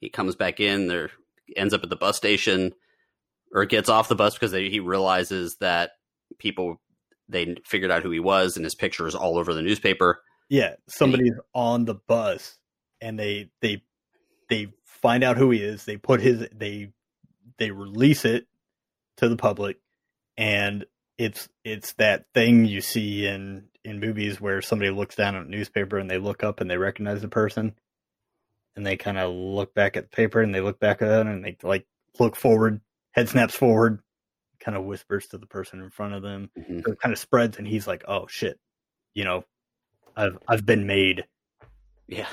[0.00, 1.10] He comes back in, there
[1.56, 2.72] ends up at the bus station,
[3.54, 5.92] or gets off the bus because they, he realizes that
[6.38, 6.80] people
[7.28, 10.20] they figured out who he was, and his picture is all over the newspaper.
[10.48, 12.58] yeah, somebody's on the bus
[13.00, 13.82] and they they
[14.48, 15.84] they find out who he is.
[15.84, 16.92] They put his they
[17.58, 18.46] they release it
[19.18, 19.78] to the public,
[20.36, 20.84] and
[21.18, 25.50] it's it's that thing you see in in movies where somebody looks down at a
[25.50, 27.74] newspaper and they look up and they recognize the person,
[28.74, 31.26] and they kind of look back at the paper and they look back at it
[31.26, 31.86] and they like
[32.18, 32.80] look forward,
[33.12, 34.00] head snaps forward,
[34.60, 36.50] kind of whispers to the person in front of them.
[36.58, 36.84] Mhm.
[36.84, 38.58] So it kind of spreads, and he's like, "Oh shit,
[39.14, 39.44] you know,
[40.16, 41.24] I've I've been made."
[42.08, 42.28] Yeah.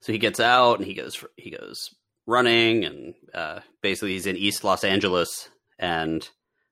[0.00, 1.94] So he gets out and he goes he goes
[2.26, 5.48] running and uh, basically he's in East Los Angeles
[5.78, 6.28] and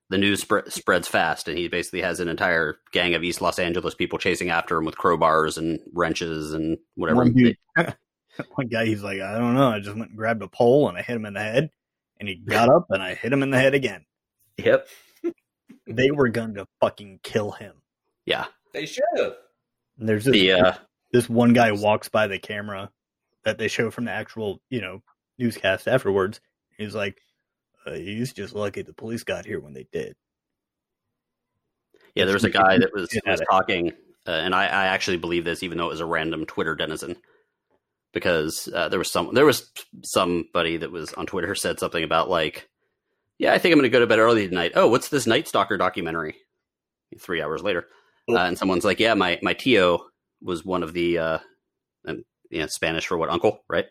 [0.09, 3.59] the news sp- spreads fast and he basically has an entire gang of East Los
[3.59, 7.17] Angeles people chasing after him with crowbars and wrenches and whatever.
[7.17, 7.57] One dude,
[8.55, 10.97] one guy, he's like, "I don't know, I just went and grabbed a pole and
[10.97, 11.69] I hit him in the head."
[12.19, 14.03] And he got up and I hit him in the head again.
[14.57, 14.87] Yep.
[15.85, 17.75] They were going to fucking kill him.
[18.25, 18.45] Yeah.
[18.73, 19.33] They should have.
[19.99, 20.73] And there's this, The uh,
[21.11, 22.89] this one guy walks by the camera
[23.45, 25.03] that they show from the actual, you know,
[25.37, 26.41] newscast afterwards.
[26.77, 27.21] He's like,
[27.87, 30.15] uh, "He's just lucky the police got here when they did."
[32.15, 33.91] yeah, there was a guy that was was talking,
[34.27, 37.15] uh, and I, I actually believe this, even though it was a random Twitter denizen,
[38.13, 39.71] because uh, there was some there was
[40.03, 42.67] somebody that was on Twitter said something about like,
[43.37, 44.71] yeah, I think I'm going to go to bed early tonight.
[44.75, 46.35] Oh, what's this Night Stalker documentary?
[47.19, 47.87] Three hours later,
[48.29, 48.35] Oh.
[48.35, 50.07] uh, and someone's like, yeah, my my tio
[50.41, 51.37] was one of the, uh,
[52.07, 53.85] um, you know, Spanish for what uncle, right?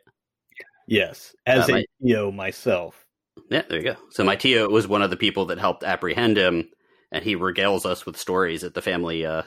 [0.87, 3.06] Yes, as Uh, a my- Theo myself.
[3.51, 3.97] Yeah, there you go.
[4.11, 6.71] So my tio was one of the people that helped apprehend him,
[7.13, 9.25] and he regales us with stories at the family.
[9.25, 9.43] Uh,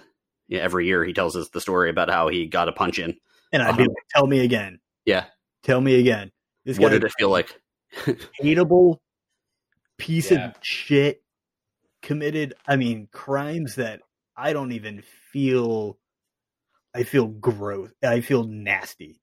[0.51, 3.17] every year he tells us the story about how he got a punch in.
[3.51, 3.89] And I'd be Uh-huh.
[3.89, 4.79] like, "Tell me again.
[5.05, 5.25] Yeah,
[5.63, 6.31] Tell me again."
[6.65, 7.59] This what did it feel like?
[8.41, 8.97] hateable
[9.97, 10.49] piece Yeah.
[10.49, 11.23] of shit
[12.01, 14.01] committed i mean crimes that
[14.37, 15.01] i don't even
[15.33, 15.97] feel
[16.95, 19.19] i feel gross i feel nasty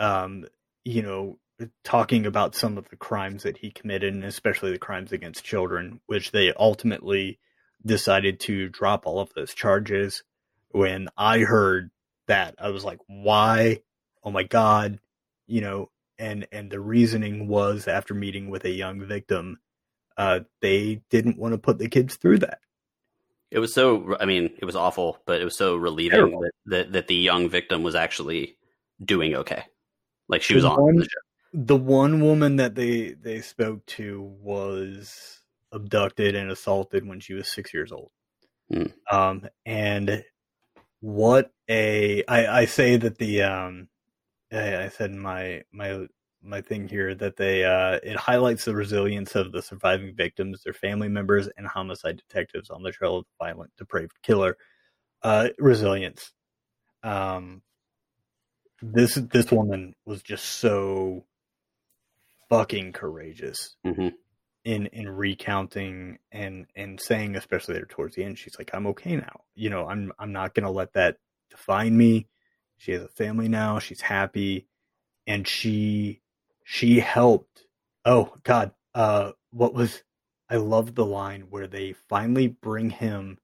[0.00, 0.44] um
[0.84, 1.38] you know
[1.84, 6.00] talking about some of the crimes that he committed and especially the crimes against children
[6.06, 7.38] which they ultimately
[7.84, 10.22] decided to drop all of those charges
[10.70, 11.90] when i heard
[12.26, 13.80] that i was like why
[14.24, 14.98] oh my god
[15.46, 19.58] you know and and the reasoning was after meeting with a young victim
[20.16, 22.60] uh they didn't want to put the kids through that
[23.50, 24.16] It was so.
[24.20, 27.48] I mean, it was awful, but it was so relieving that, that that the young
[27.48, 28.56] victim was actually
[29.04, 29.64] doing okay.
[30.28, 31.18] Like she was on one- the show.
[31.52, 35.40] The one woman that they they spoke to was
[35.72, 38.10] abducted and assaulted when she was six years old.
[38.70, 38.86] Hmm.
[39.10, 40.24] um and
[41.00, 43.88] what a i i say that the um
[44.52, 46.06] i, I said in my my
[46.42, 50.72] my thing here that they uh it highlights the resilience of the surviving victims their
[50.72, 54.56] family members and homicide detectives on the trail of the violent depraved killer.
[55.22, 56.32] Uh resilience.
[57.02, 57.62] Um
[58.82, 61.24] this this woman was just so
[62.50, 64.08] fucking courageous hmm
[64.64, 69.16] in in recounting and and saying especially there towards the end she's like i'm okay
[69.16, 69.40] now.
[69.54, 71.16] You know i'm i'm not gonna let that
[71.50, 72.26] define me.
[72.76, 73.78] She has a family now.
[73.78, 74.66] She's happy.
[75.26, 76.20] And she
[76.64, 77.64] she helped.
[78.04, 80.02] Oh god uh what was
[80.50, 83.38] i love the line where they finally bring him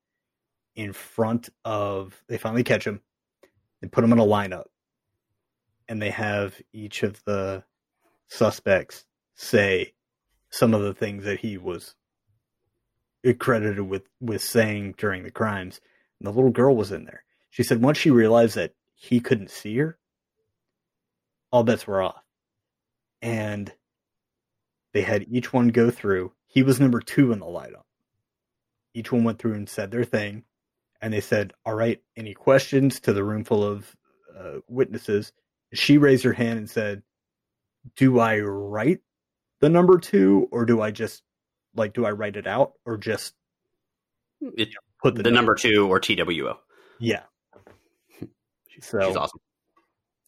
[0.74, 3.00] in front of they finally catch him.
[3.80, 4.66] They put him in a lineup.
[5.88, 7.64] And they have each of the
[8.28, 9.04] suspects
[9.34, 9.94] say
[10.50, 11.94] some of the things that he was
[13.38, 15.80] credited with with saying during the crimes.
[16.20, 17.24] And the little girl was in there.
[17.50, 19.98] She said once she realized that he couldn't see her,
[21.50, 22.22] all bets were off.
[23.20, 23.72] And
[24.92, 26.32] they had each one go through.
[26.46, 27.82] He was number two in the lineup.
[28.94, 30.44] each one went through and said their thing,
[31.02, 33.94] and they said, "All right, any questions?" to the room full of
[34.36, 35.32] uh, witnesses.
[35.74, 37.02] She raised her hand and said,
[37.96, 39.00] "Do I write
[39.60, 41.22] the number two, or do I just
[41.74, 43.34] like do I write it out, or just
[44.40, 44.70] It,
[45.02, 46.54] put the, the, number two or TWO.
[46.98, 47.22] Yeah,
[48.80, 49.40] so She's awesome.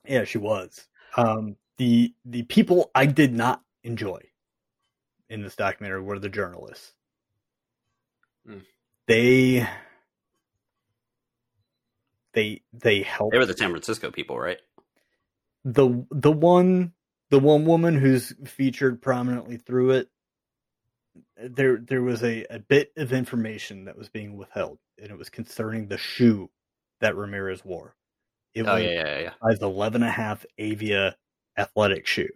[0.07, 0.87] Yeah, she was.
[1.17, 4.21] Um, the the people I did not enjoy
[5.29, 6.93] in this documentary were the journalists.
[8.47, 8.59] Hmm.
[9.07, 9.67] They
[12.33, 14.59] they they helped They were the San Francisco people, right?
[15.65, 16.93] the the one
[17.31, 20.09] the one woman who's featured prominently through it.
[21.37, 25.31] There there was a, a bit of information that was being withheld, and it was
[25.31, 26.51] concerning the shoe
[27.01, 27.97] that Ramirez wore.
[28.55, 29.33] It Oh was yeah, yeah, yeah.
[29.43, 31.17] size 11 and a half Avia
[31.57, 32.29] athletic shoe,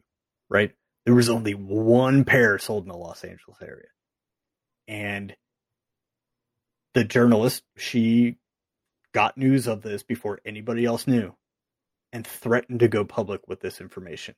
[0.48, 0.72] right?
[1.04, 3.88] There was only one pair sold in the Los Angeles area.
[4.88, 5.34] And
[6.94, 8.36] the journalist, she
[9.12, 11.34] got news of this before anybody else knew
[12.12, 14.34] and threatened to go public with this information,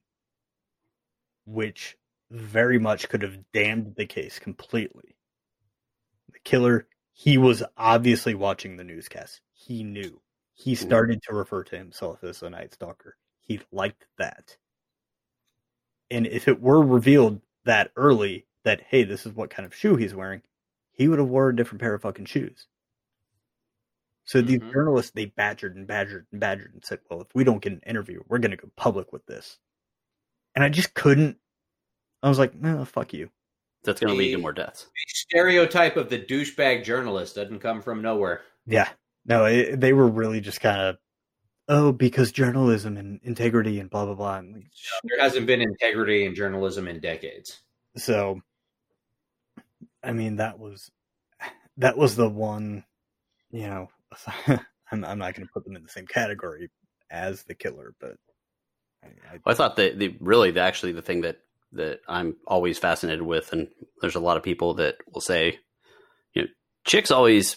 [1.47, 1.97] which
[2.31, 5.17] very much could have damned the case completely.
[6.33, 9.41] The killer, he was obviously watching the newscast.
[9.53, 10.21] He knew
[10.53, 13.17] he started to refer to himself as a Night Stalker.
[13.41, 14.59] He liked that.
[16.11, 19.97] And if it were revealed that early that, hey, this is what kind of shoe
[19.97, 20.43] he's wearing,
[20.93, 22.69] he would have wore a different pair of fucking shoes.
[24.25, 24.73] So these Mhm.
[24.73, 27.81] journalists, they badgered and badgered and badgered and said, well, if we don't get an
[27.87, 29.59] interview, we're going to go public with this.
[30.55, 31.39] And I just couldn't.
[32.23, 33.31] I was like, no, fuck you.
[33.85, 34.85] That's going to lead to more deaths.
[34.85, 38.41] The stereotype of the douchebag journalist doesn't come from nowhere.
[38.67, 38.89] Yeah.
[39.27, 40.97] No, it, they were really just kind of,
[41.69, 44.39] oh, because journalism and integrity and blah, blah, blah.
[44.39, 44.71] And like,
[45.05, 47.61] There hasn't been integrity in journalism in decades.
[47.97, 48.41] so
[50.03, 50.91] i mean that was
[51.79, 52.85] that was the one
[53.51, 53.89] you know
[54.91, 56.71] i'm, I'm not going to put them in the same category
[57.11, 58.17] as the killer but
[59.05, 61.39] I, I, I thought that the really the, actually the thing that
[61.73, 63.69] that I'm always fascinated with, and
[64.01, 65.59] there's a lot of people that will say,
[66.33, 66.49] you know,
[66.85, 67.57] chicks always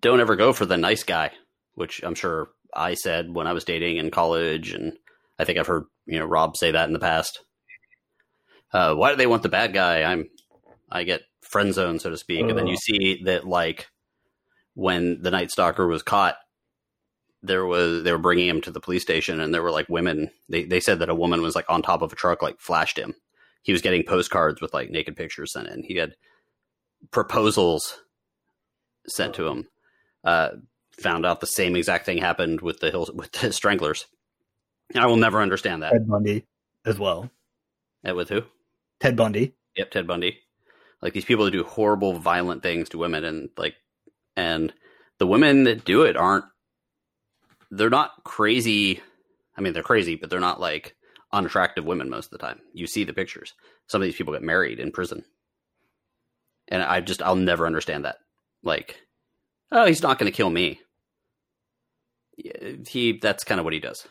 [0.00, 1.30] don't ever go for the nice guy,
[1.74, 4.94] which I'm sure I said when I was dating in college, and
[5.38, 7.40] I think I've heard you know Rob say that in the past.
[8.72, 10.02] Uh, why do they want the bad guy?
[10.02, 10.28] I'm
[10.90, 13.88] I get friend zone, so to speak, and then you see that like
[14.74, 16.36] when the Night Stalker was caught,
[17.44, 20.30] there was they were bringing him to the police station, and there were like women.
[20.48, 22.98] They they said that a woman was like on top of a truck, like flashed
[22.98, 23.14] him.
[23.62, 25.82] He was getting postcards with like naked pictures sent in.
[25.82, 26.14] He had
[27.10, 28.00] proposals
[29.06, 29.68] sent to him.
[30.22, 30.50] Uh,
[30.92, 34.06] found out the same exact thing happened with the hills with the stranglers.
[34.94, 35.92] I will never understand that.
[35.92, 36.46] ted bundy
[36.84, 37.30] as well
[38.06, 38.42] Uh, with who?
[39.00, 40.38] ted bundy Yep, Ted Bundy.
[41.02, 43.74] Like these people that do horrible, violent things to women, and like,
[44.36, 44.72] and
[45.18, 46.44] the women that do it aren't.
[47.76, 49.00] They're not crazy.
[49.56, 50.96] I mean, they're crazy, but they're not like
[51.32, 52.60] unattractive women most of the time.
[52.72, 53.54] You see the pictures.
[53.86, 55.24] Some of these people get married in prison,
[56.68, 58.16] and I just I'll never understand that.
[58.62, 59.00] Like,
[59.72, 60.80] oh, he's not going to kill me.
[62.88, 64.06] He that's kind of what he does,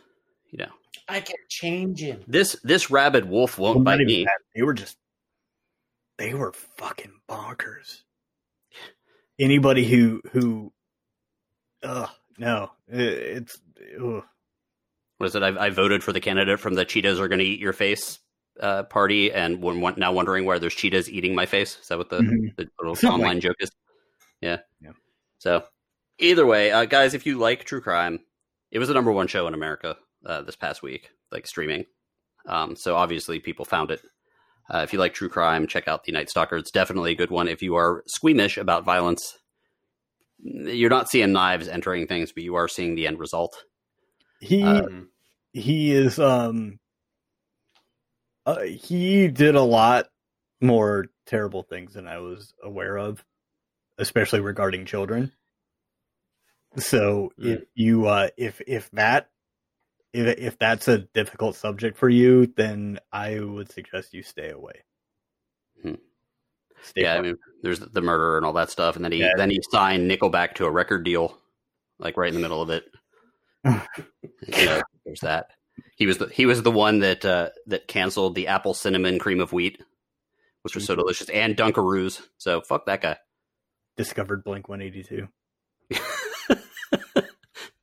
[0.51, 0.71] you know.
[1.09, 2.21] I can change him.
[2.27, 4.23] This this rabid wolf won't Well, bite me.
[4.23, 4.37] that.
[4.55, 4.97] they were just
[6.17, 8.01] they were fucking bonkers
[9.39, 10.71] anybody who who
[11.81, 12.07] uh
[12.37, 13.59] no it, it's
[14.01, 14.23] ugh.
[15.17, 15.43] what is it?
[15.43, 18.19] I, I voted for the candidate from the Cheetahs are going to eat your face
[18.59, 21.77] uh, party, and when, now wondering where there's cheetahs eating my face.
[21.81, 22.55] Is that what the, Mhm.
[22.55, 23.71] the little Something online like joke is?
[24.41, 24.57] Yeah.
[24.81, 24.91] Yeah.
[25.39, 25.63] So
[26.19, 28.19] either way, uh, guys, if you like true crime,
[28.71, 31.85] it was the number one show in America uh, this past week, like streaming.
[32.47, 34.01] Um, so obviously people found it.
[34.69, 36.57] Uh, if you like true crime, check out The Night Stalker.
[36.57, 37.47] It's definitely a good one.
[37.47, 39.37] If you are squeamish about violence,
[40.43, 43.63] you're not seeing knives entering things, but you are seeing the end result.
[44.39, 44.87] he Uh,
[45.53, 46.79] he is um
[48.45, 50.07] uh, he did a lot
[50.61, 53.23] more terrible things than I was aware of,
[53.97, 55.31] especially regarding children.
[56.77, 59.29] So if you uh if if that
[60.11, 64.83] if if that's a difficult subject for you, then I would suggest you stay away.
[65.81, 65.95] Hmm.
[66.95, 69.33] Yeah, I mean, there's the murder and all that stuff, and then he Yeah.
[69.37, 71.37] then he signed Nickelback to a record deal,
[71.99, 72.85] like right in the middle of it.
[73.65, 75.47] you know, there's that.
[75.95, 79.39] He was the he was the one that uh, that canceled the apple cinnamon cream
[79.39, 79.81] of wheat,
[80.63, 82.21] which was so delicious, and Dunkaroos.
[82.37, 83.17] So fuck that guy.
[83.97, 85.27] discovered Blink One Eighty Two.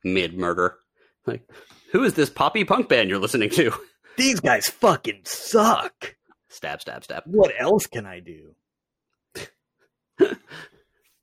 [0.03, 0.77] Mid murder,
[1.27, 1.47] like
[1.91, 3.71] who is this poppy punk band you're listening to?
[4.17, 6.15] These guys fucking suck.
[6.49, 7.23] Stab, stab, stab.
[7.25, 8.55] What else can I do?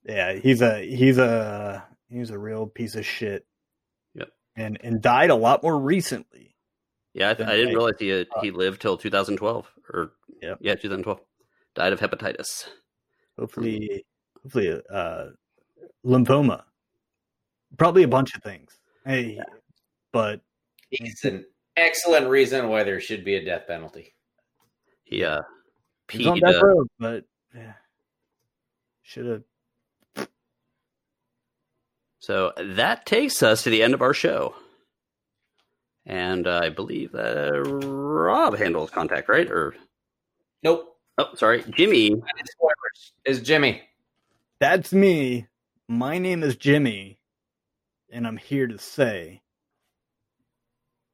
[0.05, 3.45] Yeah, he's a he's a he's a real piece of shit.
[4.15, 4.29] Yep.
[4.57, 6.57] And and died a lot more recently.
[7.13, 7.75] Yeah, I, I didn't Right.
[7.75, 10.59] realize he had, he lived till 2012 or Yep.
[10.63, 11.21] yeah, 2012.
[11.75, 12.69] Died of hepatitis.
[13.39, 14.07] Hopefully,
[14.43, 15.27] hopefully, uh,
[16.07, 16.63] lymphoma.
[17.77, 18.79] Probably a bunch of things.
[19.05, 19.39] Hey,
[20.11, 20.41] but
[20.91, 21.45] It's an
[21.77, 24.15] excellent reason why there should be a death penalty.
[25.05, 25.43] He uh,
[26.11, 26.89] he's on peed, that uh, road.
[26.99, 27.25] But
[27.55, 27.73] yeah,
[29.09, 29.43] should
[30.17, 30.29] have.
[32.19, 34.55] So that takes us to the end of our show.
[36.05, 39.51] And uh, I believe that uh, Rob handles contact, right?
[39.51, 39.75] Or
[40.63, 40.95] Nope.
[41.17, 42.17] oh, sorry, Jimmy.
[43.25, 43.83] Is Jimmy.
[44.61, 45.47] That's me.
[45.89, 47.19] My name is Jimmy,
[48.11, 49.41] and I'm here to say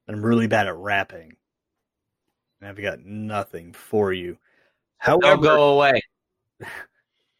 [0.05, 1.37] that I'm really bad at rapping.
[2.59, 4.37] And I've got nothing for you.
[4.97, 6.01] However, Don't go away.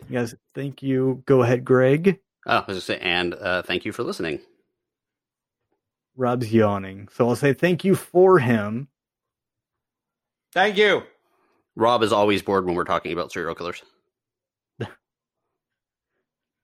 [0.08, 1.22] You guys, thank you.
[1.26, 2.20] Go ahead, Greg.
[2.47, 4.40] Oh, I was just say, and uh, thank you for listening.
[6.16, 7.09] Rob's yawning.
[7.12, 8.88] So I'll say thank you for him.
[10.53, 11.05] Thank you.
[11.76, 13.82] Rob is always bored when we're talking about serial killers.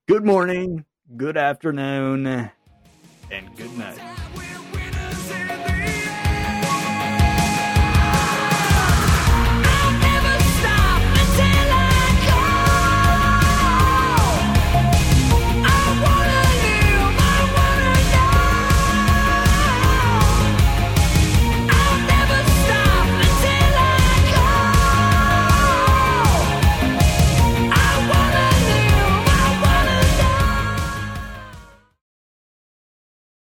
[0.06, 0.84] Good morning,
[1.16, 3.98] good afternoon, and good night.